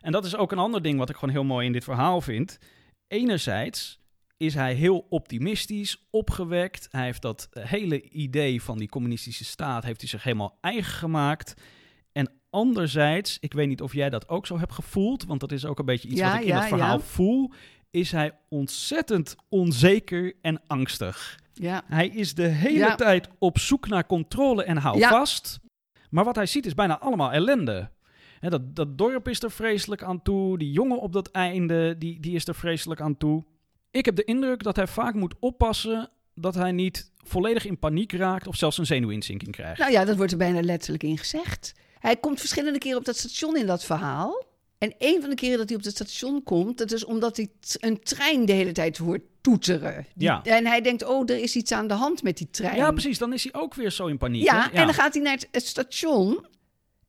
En 0.00 0.12
dat 0.12 0.24
is 0.24 0.36
ook 0.36 0.52
een 0.52 0.58
ander 0.58 0.82
ding 0.82 0.98
wat 0.98 1.10
ik 1.10 1.16
gewoon 1.16 1.34
heel 1.34 1.44
mooi 1.44 1.66
in 1.66 1.72
dit 1.72 1.84
verhaal 1.84 2.20
vind. 2.20 2.58
Enerzijds 3.08 4.00
is 4.36 4.54
hij 4.54 4.74
heel 4.74 5.06
optimistisch, 5.08 6.06
opgewekt. 6.10 6.88
Hij 6.90 7.04
heeft 7.04 7.22
dat 7.22 7.48
hele 7.50 8.02
idee 8.02 8.62
van 8.62 8.78
die 8.78 8.88
communistische 8.88 9.44
staat 9.44 9.84
heeft 9.84 10.00
hij 10.00 10.08
zich 10.08 10.22
helemaal 10.22 10.58
eigen 10.60 10.92
gemaakt. 10.92 11.54
Anderzijds, 12.52 13.36
ik 13.40 13.52
weet 13.52 13.68
niet 13.68 13.80
of 13.82 13.94
jij 13.94 14.10
dat 14.10 14.28
ook 14.28 14.46
zo 14.46 14.58
hebt 14.58 14.72
gevoeld, 14.72 15.24
want 15.24 15.40
dat 15.40 15.52
is 15.52 15.66
ook 15.66 15.78
een 15.78 15.84
beetje 15.84 16.08
iets 16.08 16.20
Ja, 16.20 16.32
wat 16.32 16.40
ik 16.40 16.46
in 16.48 16.54
het 16.54 16.64
verhaal 16.64 16.98
ja. 16.98 17.04
voel, 17.04 17.52
is 17.90 18.12
hij 18.12 18.32
ontzettend 18.48 19.36
onzeker 19.48 20.34
en 20.42 20.60
angstig. 20.66 21.38
ja. 21.54 21.82
Hij 21.86 22.08
is 22.08 22.34
de 22.34 22.46
hele 22.46 22.94
tijd 22.94 23.28
op 23.38 23.58
zoek 23.58 23.88
naar 23.88 24.06
controle 24.06 24.64
en 24.64 24.76
hou 24.76 25.00
vast. 25.00 25.60
Maar 26.10 26.24
wat 26.24 26.36
hij 26.36 26.46
ziet 26.46 26.66
is 26.66 26.74
bijna 26.74 26.98
allemaal 26.98 27.32
ellende. 27.32 27.90
Dat, 28.40 28.76
dat 28.76 28.98
dorp 28.98 29.28
is 29.28 29.42
er 29.42 29.50
vreselijk 29.50 30.02
aan 30.02 30.22
toe. 30.22 30.58
Die 30.58 30.70
jongen 30.72 31.00
op 31.00 31.12
dat 31.12 31.30
einde, 31.30 31.98
die, 31.98 32.20
die 32.20 32.34
is 32.34 32.46
er 32.48 32.54
vreselijk 32.54 33.00
aan 33.00 33.16
toe. 33.16 33.44
Ik 33.90 34.04
heb 34.04 34.16
de 34.16 34.24
indruk 34.24 34.62
dat 34.62 34.76
hij 34.76 34.86
vaak 34.86 35.14
moet 35.14 35.34
oppassen 35.40 36.10
dat 36.34 36.54
hij 36.54 36.72
niet 36.72 37.12
volledig 37.16 37.64
in 37.64 37.78
paniek 37.78 38.12
raakt 38.12 38.46
of 38.46 38.56
zelfs 38.56 38.78
een 38.78 38.86
zenuwinzinking 38.86 39.52
krijgt. 39.52 39.78
Nou 39.78 39.92
ja, 39.92 40.04
dat 40.04 40.16
wordt 40.16 40.32
er 40.32 40.38
bijna 40.38 40.62
letterlijk 40.62 41.02
in 41.02 41.18
gezegd. 41.18 41.74
Hij 42.02 42.16
komt 42.16 42.38
verschillende 42.40 42.78
keren 42.78 42.98
op 42.98 43.04
dat 43.04 43.16
station 43.16 43.56
in 43.56 43.66
dat 43.66 43.84
verhaal. 43.84 44.44
En 44.78 44.94
een 44.98 45.20
van 45.20 45.30
de 45.30 45.36
keren 45.36 45.58
dat 45.58 45.68
hij 45.68 45.78
op 45.78 45.84
het 45.84 45.94
station 45.94 46.42
komt, 46.42 46.78
dat 46.78 46.92
is 46.92 47.04
omdat 47.04 47.36
hij 47.36 47.50
een 47.78 48.00
trein 48.02 48.44
de 48.46 48.52
hele 48.52 48.72
tijd 48.72 48.96
hoort 48.96 49.22
toeteren. 49.40 50.06
Die- 50.14 50.26
Ja. 50.28 50.42
En 50.44 50.66
hij 50.66 50.80
denkt, 50.80 51.04
oh, 51.04 51.30
er 51.30 51.38
is 51.38 51.56
iets 51.56 51.72
aan 51.72 51.86
de 51.88 51.94
hand 51.94 52.22
met 52.22 52.36
die 52.38 52.50
trein. 52.50 52.76
Ja, 52.76 52.90
precies. 52.90 53.18
Dan 53.18 53.32
is 53.32 53.42
hij 53.44 53.54
ook 53.62 53.74
weer 53.74 53.90
zo 53.90 54.06
in 54.06 54.18
paniek. 54.18 54.42
Ja, 54.42 54.70
en 54.72 54.84
dan 54.84 54.94
gaat 54.94 55.14
hij 55.14 55.22
naar 55.22 55.32
het, 55.34 55.48
het 55.50 55.66
station 55.66 56.46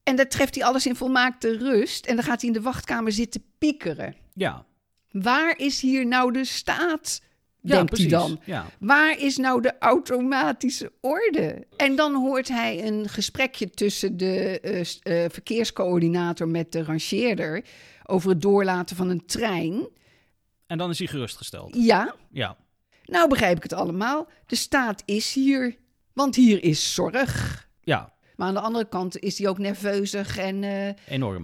en 0.03 0.15
daar 0.15 0.27
treft 0.29 0.55
hij 0.55 0.63
alles 0.63 0.85
in 0.85 0.95
volmaakte 0.95 1.57
rust. 1.57 2.05
En 2.05 2.15
dan 2.15 2.23
gaat 2.25 2.39
hij 2.41 2.49
in 2.49 2.55
de 2.55 2.61
wachtkamer 2.61 3.11
zitten 3.11 3.43
piekeren. 3.57 4.15
ja. 4.33 4.65
Waar 5.11 5.57
is 5.59 5.81
hier 5.81 6.05
nou 6.07 6.31
de 6.33 6.45
staat? 6.45 7.21
Ja 7.63 7.75
denkt 7.75 7.91
precies. 7.91 8.11
hij 8.11 8.19
dan. 8.19 8.39
Ja. 8.45 8.65
Waar 8.79 9.19
is 9.19 9.37
nou 9.37 9.61
de 9.61 9.73
automatische 9.79 10.91
orde? 11.01 11.67
En 11.77 11.95
dan 11.95 12.15
hoort 12.15 12.47
hij 12.47 12.87
een 12.87 13.09
gesprekje 13.09 13.69
tussen 13.69 14.17
de 14.17 14.59
eh, 14.59 14.79
eh, 15.23 15.31
verkeerscoördinator 15.31 16.47
met 16.47 16.71
de 16.71 16.83
rangeerder 16.83 17.63
over 18.05 18.29
het 18.29 18.41
doorlaten 18.41 18.95
van 18.95 19.09
een 19.09 19.25
trein. 19.25 19.87
En 20.67 20.77
dan 20.77 20.89
is 20.89 20.97
hij 20.99 21.07
gerustgesteld. 21.07 21.75
Ja, 21.75 22.15
Ja. 22.31 22.57
nou 23.05 23.29
begrijp 23.29 23.57
ik 23.57 23.63
het 23.63 23.73
allemaal. 23.73 24.27
De 24.45 24.55
staat 24.55 25.01
is 25.05 25.33
hier, 25.33 25.75
want 26.13 26.35
hier 26.35 26.63
is 26.63 26.93
zorg. 26.93 27.67
Ja, 27.81 28.13
Maar 28.35 28.47
aan 28.47 28.53
de 28.53 28.59
andere 28.59 28.87
kant 28.89 29.19
is 29.19 29.37
hij 29.37 29.47
ook 29.47 29.57
nerveuzig 29.57 30.37
en 30.37 30.63
eh, 30.63 30.89
enorm. 31.07 31.43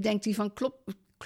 denkt 0.00 0.24
hij 0.24 0.34
van, 0.34 0.52
klopt, 0.52 0.76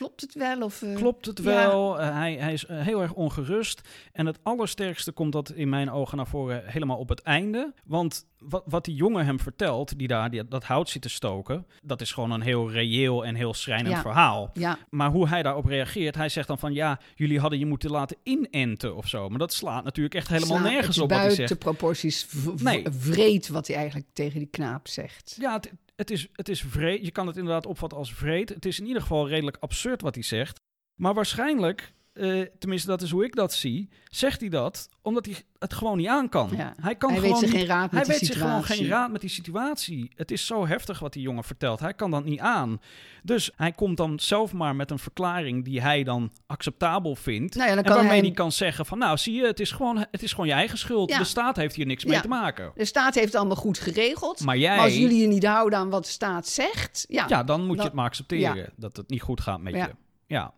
klopt 0.01 0.21
het 0.21 0.35
wel? 0.35 0.61
Of, 0.63 0.83
eh, 0.83 0.95
Klopt 0.95 1.27
het 1.27 1.39
ja. 1.39 1.45
wel? 1.45 2.01
Eh, 2.01 2.13
hij, 2.17 2.35
hij 2.35 2.53
is 2.53 2.67
eh, 2.67 2.81
heel 2.81 3.01
erg 3.03 3.13
ongerust. 3.13 3.81
En 4.13 4.27
het 4.27 4.39
allersterkste 4.43 5.13
komt 5.13 5.33
dat 5.33 5.51
in 5.51 5.69
mijn 5.69 5.91
ogen 5.91 6.17
naar 6.17 6.27
voren 6.27 6.63
helemaal 6.67 6.97
op 6.99 7.09
het 7.09 7.21
einde. 7.23 7.75
Want 7.85 8.27
wat, 8.39 8.63
wat 8.67 8.85
die 8.85 8.95
jongen 8.95 9.25
hem 9.25 9.41
vertelt, 9.41 9.99
die 9.99 10.09
daar 10.09 10.31
die, 10.31 10.49
dat 10.49 10.65
hout 10.65 10.89
zit 10.89 11.03
te 11.03 11.09
stoken, 11.09 11.67
dat 11.83 12.01
is 12.01 12.13
gewoon 12.13 12.31
een 12.31 12.41
heel 12.41 12.71
reëel 12.71 13.25
en 13.25 13.35
heel 13.35 13.55
schrijnend 13.55 13.95
Ja. 13.95 14.01
verhaal. 14.01 14.51
Ja, 14.55 14.79
Maar 14.91 15.11
hoe 15.11 15.29
hij 15.29 15.43
daarop 15.43 15.65
reageert, 15.65 16.15
hij 16.15 16.29
zegt 16.29 16.47
dan 16.49 16.59
van 16.59 16.73
ja, 16.73 16.99
jullie 17.15 17.41
hadden 17.41 17.59
je 17.59 17.67
moeten 17.67 17.91
laten 17.91 18.17
inenten 18.23 18.97
of 18.97 19.09
zo. 19.09 19.29
Maar 19.29 19.39
dat 19.39 19.53
slaat 19.53 19.85
natuurlijk 19.85 20.15
echt 20.15 20.29
helemaal 20.29 20.59
Sla- 20.59 20.69
nergens 20.71 20.99
op 20.99 21.09
wat 21.09 21.19
hij 21.19 21.27
buiten 21.27 21.49
zegt. 21.49 21.61
proporties 21.61 22.27
Nee. 22.63 22.85
vreed 22.91 23.49
wat 23.49 23.67
hij 23.67 23.77
eigenlijk 23.77 24.07
tegen 24.13 24.39
die 24.39 24.49
knaap 24.49 24.89
zegt. 24.89 25.37
Ja, 25.41 25.53
het, 25.53 25.73
het 26.01 26.11
is, 26.11 26.29
het 26.33 26.49
is 26.49 26.63
vreed. 26.63 27.05
Je 27.05 27.11
kan 27.11 27.27
het 27.27 27.37
inderdaad 27.37 27.67
opvatten 27.67 27.99
als 27.99 28.15
vreed. 28.15 28.49
Het 28.49 28.65
is 28.65 28.81
in 28.81 28.87
ieder 28.87 29.03
geval 29.03 29.29
redelijk 29.29 29.57
absurd 29.61 30.01
wat 30.01 30.15
hij 30.15 30.25
zegt. 30.25 30.61
Maar 30.95 31.15
waarschijnlijk, 31.15 31.93
eh, 32.12 32.40
tenminste 32.59 32.88
dat 32.88 33.03
is 33.03 33.11
hoe 33.11 33.25
ik 33.25 33.35
dat 33.35 33.53
zie, 33.53 33.88
zegt 34.05 34.40
hij 34.40 34.49
dat 34.49 34.88
omdat 35.03 35.27
hij 35.27 35.35
het 35.59 35.75
gewoon 35.75 35.96
niet 35.96 36.07
aan 36.09 36.29
kan. 36.29 36.51
Ja. 36.57 36.75
Hij 36.81 36.94
kan 36.94 37.11
hij 37.11 37.18
gewoon 37.18 37.33
weet 37.40 37.42
zich 37.42 37.51
niet- 37.53 37.59
geen 37.66 37.68
raad 37.77 37.90
met 37.92 38.07
hij 38.07 38.16
weet 38.18 38.27
zich 38.29 38.38
gewoon 38.38 38.64
geen 38.64 38.87
raad 38.88 39.11
met 39.11 39.20
die 39.20 39.31
situatie. 39.31 40.11
Het 40.14 40.31
is 40.31 40.46
zo 40.46 40.66
heftig 40.66 40.99
wat 40.99 41.12
die 41.12 41.23
jongen 41.23 41.44
vertelt. 41.44 41.81
Hij 41.81 41.94
kan 41.94 42.11
dat 42.11 42.25
niet 42.25 42.38
aan. 42.40 42.81
Dus 43.23 43.51
hij 43.57 43.73
komt 43.73 43.96
dan 43.96 44.18
zelf 44.20 44.53
maar 44.53 44.77
met 44.77 44.90
een 44.90 44.99
verklaring 44.99 45.64
die 45.64 45.81
hij 45.81 46.03
dan 46.05 46.33
acceptabel 46.46 47.14
vindt. 47.14 47.55
Nou 47.55 47.68
ja, 47.68 47.75
dan 47.75 47.85
en 47.85 47.90
waarmee 47.92 48.11
hij- 48.11 48.20
hij 48.20 48.31
kan 48.31 48.53
zeggen 48.53 48.87
van 48.87 48.99
nou 48.99 49.16
zie 49.16 49.35
je, 49.35 49.46
het 49.46 49.61
is 49.61 49.73
gewoon, 49.73 50.07
het 50.11 50.23
is 50.23 50.31
gewoon 50.31 50.46
je 50.46 50.53
eigen 50.53 50.79
schuld. 50.79 51.11
Ja. 51.11 51.18
De 51.18 51.25
staat 51.25 51.57
heeft 51.57 51.75
hier 51.75 51.87
niks 51.87 52.05
mee 52.05 52.20
te 52.20 52.29
maken. 52.29 52.73
De 52.75 52.85
staat 52.85 53.14
heeft 53.14 53.27
het 53.27 53.35
allemaal 53.37 53.57
goed 53.57 53.79
geregeld. 53.79 54.44
Maar 54.44 54.57
jij, 54.59 54.77
Maar 54.77 54.85
als 54.85 54.96
jullie 54.96 55.20
je 55.20 55.27
niet 55.27 55.44
houden 55.46 55.79
aan 55.79 55.90
wat 55.90 56.05
de 56.05 56.11
staat 56.11 56.49
zegt, 56.49 57.05
ja, 57.09 57.25
ja, 57.29 57.42
dan 57.44 57.66
moet 57.66 57.77
je 57.77 57.83
het 57.83 57.92
maar 57.92 58.05
accepteren 58.05 58.73
dat 58.77 58.96
het 58.96 59.09
niet 59.09 59.23
goed 59.23 59.40
gaat 59.40 59.61
met 59.61 59.73
je. 59.75 59.90
Ja, 60.27 60.53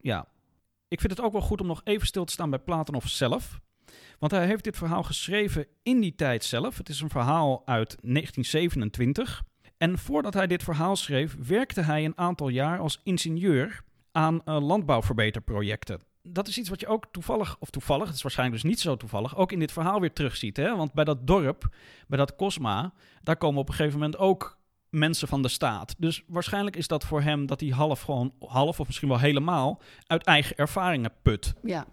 ja. 0.00 0.26
Ik 0.88 1.00
vind 1.00 1.12
het 1.12 1.20
ook 1.20 1.32
wel 1.32 1.40
goed 1.40 1.60
om 1.60 1.66
nog 1.66 1.80
even 1.84 2.06
stil 2.06 2.24
te 2.24 2.32
staan 2.32 2.50
bij 2.50 2.58
Platonov 2.58 3.04
zelf. 3.04 3.60
Want 4.18 4.32
hij 4.32 4.46
heeft 4.46 4.64
dit 4.64 4.76
verhaal 4.76 5.02
geschreven 5.02 5.66
in 5.82 6.00
die 6.00 6.14
tijd 6.14 6.44
zelf. 6.44 6.78
Het 6.78 6.88
is 6.88 7.00
een 7.00 7.10
verhaal 7.10 7.62
uit 7.64 7.96
1927. 8.00 9.42
En 9.76 9.98
voordat 9.98 10.34
hij 10.34 10.46
dit 10.46 10.62
verhaal 10.62 10.96
schreef, 10.96 11.36
werkte 11.46 11.80
hij 11.80 12.04
een 12.04 12.18
aantal 12.18 12.48
jaar 12.48 12.78
als 12.78 13.00
ingenieur 13.02 13.82
aan 14.12 14.44
eh, 14.44 14.60
landbouwverbeterprojecten. 14.60 16.00
dat 16.22 16.48
is 16.48 16.58
iets 16.58 16.68
wat 16.68 16.80
je 16.80 16.86
ook 16.86 17.06
toevallig, 17.10 17.56
of 17.58 17.70
toevallig, 17.70 18.06
het 18.06 18.16
is 18.16 18.22
waarschijnlijk 18.22 18.62
dus 18.62 18.70
niet 18.70 18.80
zo 18.80 18.96
toevallig, 18.96 19.36
ook 19.36 19.52
in 19.52 19.58
dit 19.58 19.72
verhaal 19.72 20.00
weer 20.00 20.12
terugziet. 20.12 20.56
Hè? 20.56 20.76
Want 20.76 20.92
bij 20.92 21.04
dat 21.04 21.26
dorp, 21.26 21.68
bij 22.08 22.18
dat 22.18 22.36
Cosma, 22.36 22.92
daar 23.22 23.36
komen 23.36 23.60
op 23.60 23.68
een 23.68 23.74
gegeven 23.74 23.98
moment 23.98 24.18
ook 24.18 24.55
mensen 24.90 25.28
van 25.28 25.42
de 25.42 25.48
staat. 25.48 25.94
Dus 25.98 26.22
waarschijnlijk 26.26 26.76
is 26.76 26.86
dat 26.88 27.04
voor 27.04 27.22
hem 27.22 27.46
dat 27.46 27.60
hij 27.60 27.68
half 27.68 28.00
gewoon, 28.00 28.32
half 28.38 28.80
of 28.80 28.86
misschien 28.86 29.08
wel 29.08 29.18
helemaal, 29.18 29.80
uit 30.06 30.24
eigen 30.24 30.56
ervaringen 30.56 31.12
put. 31.22 31.54
Ja. 31.62 31.86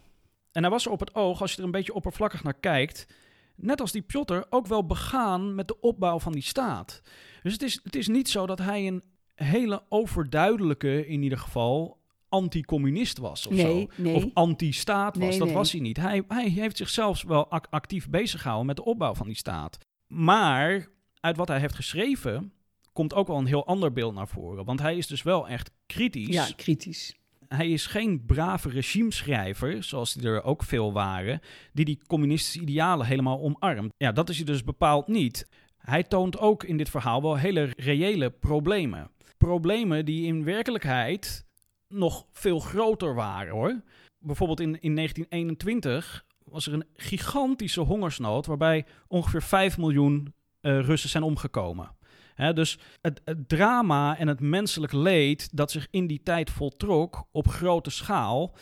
En 0.52 0.62
hij 0.62 0.72
was 0.72 0.86
er 0.86 0.92
op 0.92 1.00
het 1.00 1.16
oog, 1.16 1.42
als 1.42 1.52
je 1.52 1.58
er 1.58 1.64
een 1.64 1.72
beetje 1.72 1.94
oppervlakkig 1.94 2.44
naar 2.44 2.54
kijkt, 2.60 3.08
net 3.56 3.82
als 3.82 3.92
die 3.92 4.02
Piotr, 4.02 4.40
ook 4.50 4.68
wel 4.68 4.86
begaan 4.86 5.56
met 5.56 5.68
de 5.68 5.80
opbouw 5.80 6.20
van 6.20 6.32
die 6.32 6.42
staat. 6.42 7.02
Dus 7.44 7.54
het 7.54 7.62
is, 7.62 7.80
het 7.84 7.96
is 7.96 8.08
niet 8.08 8.30
zo 8.30 8.46
dat 8.46 8.60
hij 8.60 8.88
een 8.88 9.04
hele 9.36 9.84
overduidelijke, 9.90 11.08
in 11.08 11.24
ieder 11.24 11.38
geval, 11.38 12.02
anti-communist 12.30 13.18
was 13.18 13.48
of 13.48 13.54
Nee, 13.54 13.88
zo. 13.96 14.02
nee. 14.04 14.16
Of 14.16 14.26
anti-staat 14.34 15.18
was. 15.18 15.28
Nee, 15.30 15.40
dat 15.40 15.52
was 15.52 15.72
hij 15.72 15.82
niet. 15.82 15.98
Hij, 15.98 16.24
hij 16.28 16.48
heeft 16.50 16.78
zichzelf 16.78 17.24
wel 17.24 17.48
ac- 17.52 17.68
actief 17.70 18.10
bezig 18.10 18.40
gehouden 18.42 18.68
met 18.68 18.76
de 18.76 18.86
opbouw 18.86 19.14
van 19.14 19.28
die 19.28 19.36
staat. 19.36 19.78
Maar 20.08 20.88
uit 21.20 21.38
wat 21.38 21.48
hij 21.48 21.60
heeft 21.60 21.76
geschreven 21.76 22.54
komt 22.94 23.14
ook 23.14 23.28
wel 23.28 23.38
een 23.38 23.46
heel 23.46 23.66
ander 23.66 23.94
beeld 23.94 24.14
naar 24.14 24.28
voren. 24.28 24.66
Want 24.66 24.80
hij 24.80 24.98
is 24.98 25.08
dus 25.08 25.24
wel 25.24 25.48
echt 25.48 25.72
kritisch. 25.86 26.28
Ja, 26.28 26.48
kritisch. 26.56 27.16
Hij 27.48 27.70
is 27.70 27.86
geen 27.86 28.26
brave 28.26 28.70
regimeschrijver, 28.70 29.84
zoals 29.84 30.14
die 30.14 30.28
er 30.28 30.44
ook 30.44 30.64
veel 30.64 30.94
waren, 30.94 31.42
die 31.74 31.86
die 31.86 32.00
communistische 32.08 32.62
idealen 32.62 33.06
helemaal 33.06 33.40
omarmt. 33.40 33.94
Ja, 33.98 34.12
dat 34.12 34.30
is 34.30 34.36
hij 34.36 34.46
dus 34.46 34.64
bepaald 34.64 35.08
niet. 35.08 35.48
Hij 35.78 36.04
toont 36.04 36.38
ook 36.40 36.64
in 36.64 36.78
dit 36.78 36.90
verhaal 36.90 37.22
wel 37.22 37.38
hele 37.38 37.74
reële 37.78 38.30
problemen. 38.30 39.12
Problemen 39.38 40.06
die 40.06 40.26
in 40.26 40.44
werkelijkheid 40.44 41.46
nog 41.88 42.26
veel 42.32 42.60
groter 42.60 43.16
waren 43.16 43.54
hoor. 43.54 43.82
Bijvoorbeeld 44.20 44.60
in, 44.60 44.82
in 44.82 44.96
1921 44.96 46.26
was 46.44 46.68
er 46.68 46.74
een 46.74 46.86
gigantische 46.96 47.82
hongersnood 47.82 48.46
waarbij 48.46 48.86
ongeveer 49.08 49.42
5 49.42 49.78
miljoen 49.78 50.34
eh, 50.62 50.80
Russen 50.80 51.10
zijn 51.10 51.24
omgekomen. 51.24 51.96
Dus 52.36 52.80
het, 53.02 53.22
het 53.26 53.50
drama 53.50 54.18
en 54.18 54.28
het 54.28 54.40
menselijk 54.40 54.94
leed 54.94 55.50
dat 55.58 55.72
zich 55.72 55.88
in 55.92 56.08
die 56.08 56.22
tijd 56.24 56.50
voltrok 56.50 57.26
op 57.32 57.48
grote 57.48 57.90
schaal, 57.90 58.56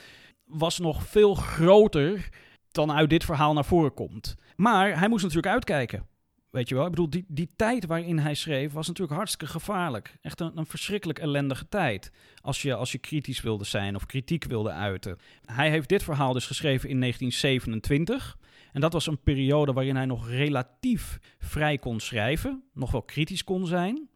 was 0.46 0.80
nog 0.80 1.04
veel 1.04 1.36
groter 1.36 2.30
dan 2.72 2.92
uit 2.92 3.10
dit 3.10 3.24
verhaal 3.24 3.54
naar 3.54 3.66
voren 3.66 3.94
komt. 3.94 4.36
Maar 4.56 5.00
hij 5.00 5.08
moest 5.08 5.24
natuurlijk 5.24 5.54
uitkijken. 5.54 6.10
Weet 6.52 6.70
je 6.70 6.76
wel, 6.76 6.84
ik 6.84 6.90
bedoel, 6.90 7.10
die, 7.10 7.26
die 7.28 7.54
tijd 7.56 7.86
waarin 7.86 8.20
hij 8.20 8.34
schreef 8.34 8.72
was 8.72 8.88
natuurlijk 8.88 9.18
hartstikke 9.18 9.54
gevaarlijk. 9.54 10.18
Echt 10.22 10.40
een, 10.40 10.58
een 10.58 10.66
verschrikkelijk 10.66 11.20
ellendige 11.20 11.68
tijd. 11.70 12.12
Als 12.42 12.62
je, 12.62 12.74
als 12.74 12.92
je 12.92 12.98
kritisch 12.98 13.42
wilde 13.42 13.64
zijn 13.64 13.96
of 13.96 14.06
kritiek 14.06 14.44
wilde 14.44 14.72
uiten. 14.72 15.18
Hij 15.46 15.70
heeft 15.70 15.90
dit 15.90 16.04
verhaal 16.04 16.34
dus 16.34 16.46
geschreven 16.46 16.90
in 16.90 17.00
1927. 17.00 18.38
En 18.74 18.82
dat 18.82 18.94
was 18.94 19.08
een 19.08 19.22
periode 19.22 19.74
waarin 19.74 19.96
hij 19.96 20.06
nog 20.06 20.30
relatief 20.30 21.20
vrij 21.40 21.78
kon 21.78 22.00
schrijven. 22.00 22.64
Nog 22.74 22.92
wel 22.92 23.02
kritisch 23.02 23.44
kon 23.44 23.68
zijn. 23.68 24.10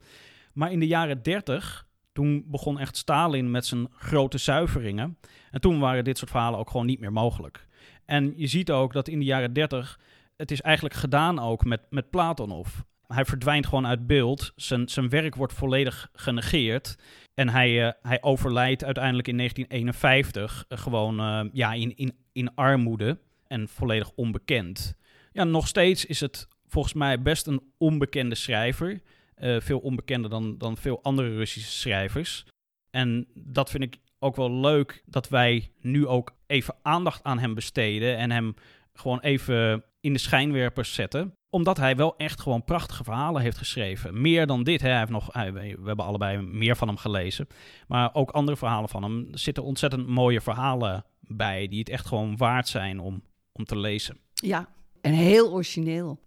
Maar 0.54 0.72
in 0.72 0.80
de 0.80 0.88
jaren 0.88 1.24
30, 1.24 1.88
toen 2.14 2.44
begon 2.48 2.80
echt 2.80 2.98
Stalin 2.98 3.52
met 3.52 3.66
zijn 3.66 3.88
grote 3.92 4.38
zuiveringen. 4.38 5.18
En 5.52 5.62
toen 5.62 5.80
waren 5.80 6.04
dit 6.04 6.18
soort 6.18 6.32
verhalen 6.32 6.60
ook 6.60 6.70
gewoon 6.70 6.86
niet 6.86 7.00
meer 7.00 7.14
mogelijk. 7.14 7.68
En 8.06 8.34
je 8.36 8.48
ziet 8.48 8.72
ook 8.72 8.94
dat 8.94 9.08
in 9.08 9.20
de 9.20 9.26
jaren 9.26 9.54
30 9.54 10.00
het 10.38 10.52
is 10.52 10.62
eigenlijk 10.62 10.96
gedaan 10.96 11.40
ook 11.40 11.66
met, 11.66 11.82
met 11.90 12.10
Platonov. 12.10 12.68
Hij 13.08 13.26
verdwijnt 13.26 13.66
gewoon 13.66 13.88
uit 13.88 14.08
beeld. 14.08 14.54
Zijn, 14.56 14.90
zijn 14.90 15.10
werk 15.10 15.36
wordt 15.36 15.54
volledig 15.54 16.10
genegeerd. 16.14 16.98
En 17.34 17.50
hij, 17.50 17.88
eh, 17.88 17.94
hij 18.02 18.22
overlijdt 18.22 18.84
uiteindelijk 18.84 19.28
in 19.28 19.38
1951 19.38 20.66
eh, 20.68 20.78
gewoon 20.78 21.20
eh, 21.20 21.42
ja, 21.52 21.74
in, 21.74 21.96
in, 21.96 22.14
in 22.32 22.56
armoede 22.56 23.18
en 23.56 23.68
volledig 23.68 24.12
onbekend. 24.16 24.96
Ja, 25.32 25.44
nog 25.44 25.68
steeds 25.68 26.06
is 26.06 26.20
het 26.20 26.48
volgens 26.68 26.94
mij 26.94 27.22
best 27.22 27.48
een 27.48 27.62
onbekende 27.78 28.36
schrijver. 28.36 29.02
Eh, 29.36 29.60
veel 29.60 29.80
onbekender 29.80 30.30
dan, 30.30 30.58
dan 30.58 30.78
veel 30.78 31.04
andere 31.04 31.36
Russische 31.36 31.72
schrijvers. 31.72 32.46
En 32.90 33.28
dat 33.34 33.70
vind 33.70 33.84
ik 33.84 33.98
ook 34.20 34.36
wel 34.36 34.52
leuk 34.52 35.04
dat 35.06 35.30
wij 35.30 35.72
nu 35.80 36.08
ook 36.08 36.36
even 36.48 36.76
aandacht 36.82 37.24
aan 37.24 37.40
hem 37.40 37.54
besteden 37.54 38.18
en 38.18 38.32
hem 38.32 38.54
gewoon 38.94 39.20
even 39.20 39.84
in 40.00 40.14
de 40.14 40.20
schijnwerpers 40.20 40.94
zetten. 40.94 41.34
Omdat 41.50 41.78
hij 41.78 41.96
wel 41.96 42.18
echt 42.18 42.42
gewoon 42.42 42.64
prachtige 42.64 43.04
verhalen 43.04 43.42
heeft 43.42 43.58
geschreven. 43.58 44.22
Meer 44.22 44.48
dan 44.48 44.64
dit. 44.64 44.82
Hij 44.82 44.98
heeft 44.98 45.12
nog, 45.12 45.34
we 45.34 45.78
hebben 45.86 46.06
allebei 46.06 46.42
meer 46.42 46.76
van 46.76 46.88
hem 46.88 46.98
gelezen. 46.98 47.48
Maar 47.88 48.10
ook 48.14 48.32
andere 48.32 48.58
verhalen 48.58 48.90
van 48.90 49.04
hem. 49.04 49.28
Er 49.32 49.40
zitten 49.40 49.64
ontzettend 49.64 50.08
mooie 50.08 50.42
verhalen 50.42 51.06
bij. 51.20 51.68
Die 51.68 51.80
het 51.80 51.90
echt 51.90 52.06
gewoon 52.06 52.38
waard 52.38 52.68
zijn 52.68 53.00
om, 53.00 53.24
om 53.58 53.66
te 53.66 53.78
lezen. 53.78 54.20
Ja, 54.34 54.74
en 55.02 55.14
heel 55.14 55.52
origineel. 55.52 56.20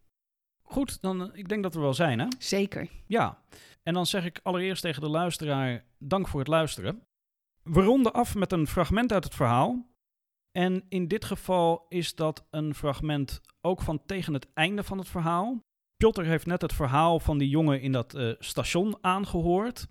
Goed, 0.62 1.01
dan 1.01 1.33
eh, 1.33 1.38
ik 1.38 1.49
denk 1.49 1.62
dat 1.62 1.75
we 1.75 1.81
wel 1.81 1.95
zijn 1.95 2.19
hè. 2.19 2.27
Zeker. 2.38 2.88
Ja, 3.07 3.43
en 3.83 3.95
dan 3.95 4.07
zeg 4.07 4.25
ik 4.25 4.41
allereerst 4.43 4.83
tegen 4.83 5.03
de 5.03 5.09
luisteraar: 5.09 5.85
dank 5.99 6.29
voor 6.29 6.41
het 6.41 6.49
luisteren. 6.49 7.03
We 7.62 7.83
ronden 7.83 8.12
af 8.12 8.35
met 8.35 8.53
een 8.53 8.67
fragment 8.67 9.12
uit 9.12 9.25
het 9.25 9.35
verhaal. 9.35 9.87
En 10.53 10.85
in 10.88 11.09
dit 11.09 11.25
geval 11.25 11.87
is 11.88 12.14
dat 12.14 12.47
een 12.51 12.75
fragment 12.75 13.41
ook 13.61 13.83
van 13.83 14.03
tegen 14.07 14.35
het 14.35 14.47
einde 14.55 14.83
van 14.83 14.99
het 14.99 15.09
verhaal. 15.09 15.61
Piotr 15.97 16.23
heeft 16.23 16.47
net 16.47 16.62
het 16.62 16.73
verhaal 16.73 17.21
van 17.21 17.38
die 17.38 17.49
jongen 17.49 17.81
in 17.81 17.93
dat 17.93 18.14
eh, 18.14 18.33
station 18.38 18.99
aangehoord. 19.01 19.88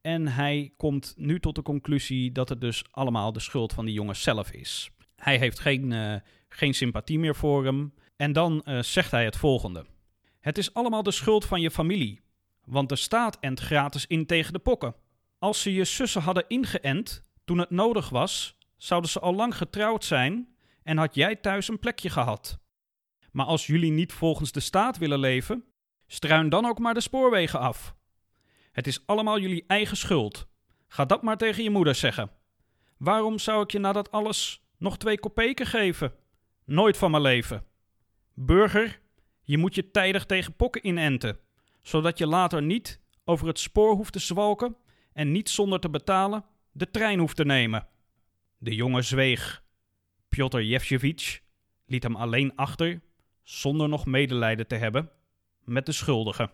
En 0.00 0.28
hij 0.28 0.72
komt 0.76 1.14
nu 1.16 1.40
tot 1.40 1.54
de 1.54 1.62
conclusie 1.62 2.32
dat 2.32 2.48
het 2.48 2.60
dus 2.60 2.84
allemaal 2.90 3.32
de 3.32 3.40
schuld 3.40 3.72
van 3.72 3.84
die 3.84 3.94
jongen 3.94 4.16
zelf 4.16 4.52
is. 4.52 4.90
Hij 5.24 5.38
heeft 5.38 5.60
geen, 5.60 5.92
eh, 5.92 6.14
geen 6.48 6.74
sympathie 6.74 7.18
meer 7.18 7.34
voor 7.34 7.64
hem. 7.64 7.94
En 8.16 8.32
dan 8.32 8.62
eh, 8.62 8.78
zegt 8.82 9.10
hij 9.10 9.24
het 9.24 9.36
volgende: 9.36 9.86
Het 10.40 10.58
is 10.58 10.74
allemaal 10.74 11.02
de 11.02 11.10
schuld 11.10 11.44
van 11.44 11.60
je 11.60 11.70
familie. 11.70 12.20
Want 12.64 12.88
de 12.88 12.96
staat 12.96 13.38
ent 13.40 13.60
gratis 13.60 14.06
in 14.06 14.26
tegen 14.26 14.52
de 14.52 14.58
pokken. 14.58 14.94
Als 15.38 15.62
ze 15.62 15.72
je 15.72 15.84
zussen 15.84 16.22
hadden 16.22 16.44
ingeënt 16.48 17.22
toen 17.44 17.58
het 17.58 17.70
nodig 17.70 18.08
was, 18.08 18.56
zouden 18.76 19.10
ze 19.10 19.20
al 19.20 19.34
lang 19.34 19.56
getrouwd 19.56 20.04
zijn 20.04 20.56
en 20.82 20.96
had 20.96 21.14
jij 21.14 21.36
thuis 21.36 21.68
een 21.68 21.78
plekje 21.78 22.10
gehad. 22.10 22.58
Maar 23.32 23.46
als 23.46 23.66
jullie 23.66 23.92
niet 23.92 24.12
volgens 24.12 24.52
de 24.52 24.60
staat 24.60 24.98
willen 24.98 25.18
leven, 25.18 25.64
struin 26.06 26.48
dan 26.48 26.66
ook 26.66 26.78
maar 26.78 26.94
de 26.94 27.00
spoorwegen 27.00 27.60
af. 27.60 27.94
Het 28.72 28.86
is 28.86 29.06
allemaal 29.06 29.38
jullie 29.38 29.64
eigen 29.66 29.96
schuld. 29.96 30.46
Ga 30.86 31.04
dat 31.04 31.22
maar 31.22 31.36
tegen 31.36 31.62
je 31.62 31.70
moeder 31.70 31.94
zeggen. 31.94 32.30
Waarom 32.96 33.38
zou 33.38 33.62
ik 33.62 33.70
je 33.70 33.78
na 33.78 33.92
dat 33.92 34.10
alles 34.10 34.63
nog 34.84 34.98
twee 34.98 35.18
kopeken 35.18 35.66
geven? 35.66 36.12
Nooit 36.64 36.96
van 36.96 37.10
mijn 37.10 37.22
leven. 37.22 37.64
Burger, 38.34 39.00
je 39.42 39.58
moet 39.58 39.74
je 39.74 39.90
tijdig 39.90 40.26
tegen 40.26 40.56
pokken 40.56 40.86
inenten, 40.86 41.38
zodat 41.82 42.18
je 42.18 42.26
later 42.26 42.62
niet 42.62 43.00
over 43.24 43.46
het 43.46 43.58
spoor 43.58 43.94
hoeft 43.94 44.12
te 44.12 44.18
zwalken 44.18 44.76
en 45.12 45.32
niet 45.32 45.48
zonder 45.48 45.80
te 45.80 45.90
betalen 45.90 46.44
de 46.72 46.90
trein 46.90 47.18
hoeft 47.18 47.36
te 47.36 47.44
nemen. 47.44 47.86
De 48.58 48.74
jongen 48.74 49.04
zweeg. 49.04 49.62
Piotr 50.28 50.60
Jevjevich 50.60 51.40
liet 51.86 52.02
hem 52.02 52.16
alleen 52.16 52.56
achter, 52.56 53.02
zonder 53.42 53.88
nog 53.88 54.06
medelijden 54.06 54.66
te 54.66 54.74
hebben, 54.74 55.10
met 55.64 55.86
de 55.86 55.92
schuldigen. 55.92 56.50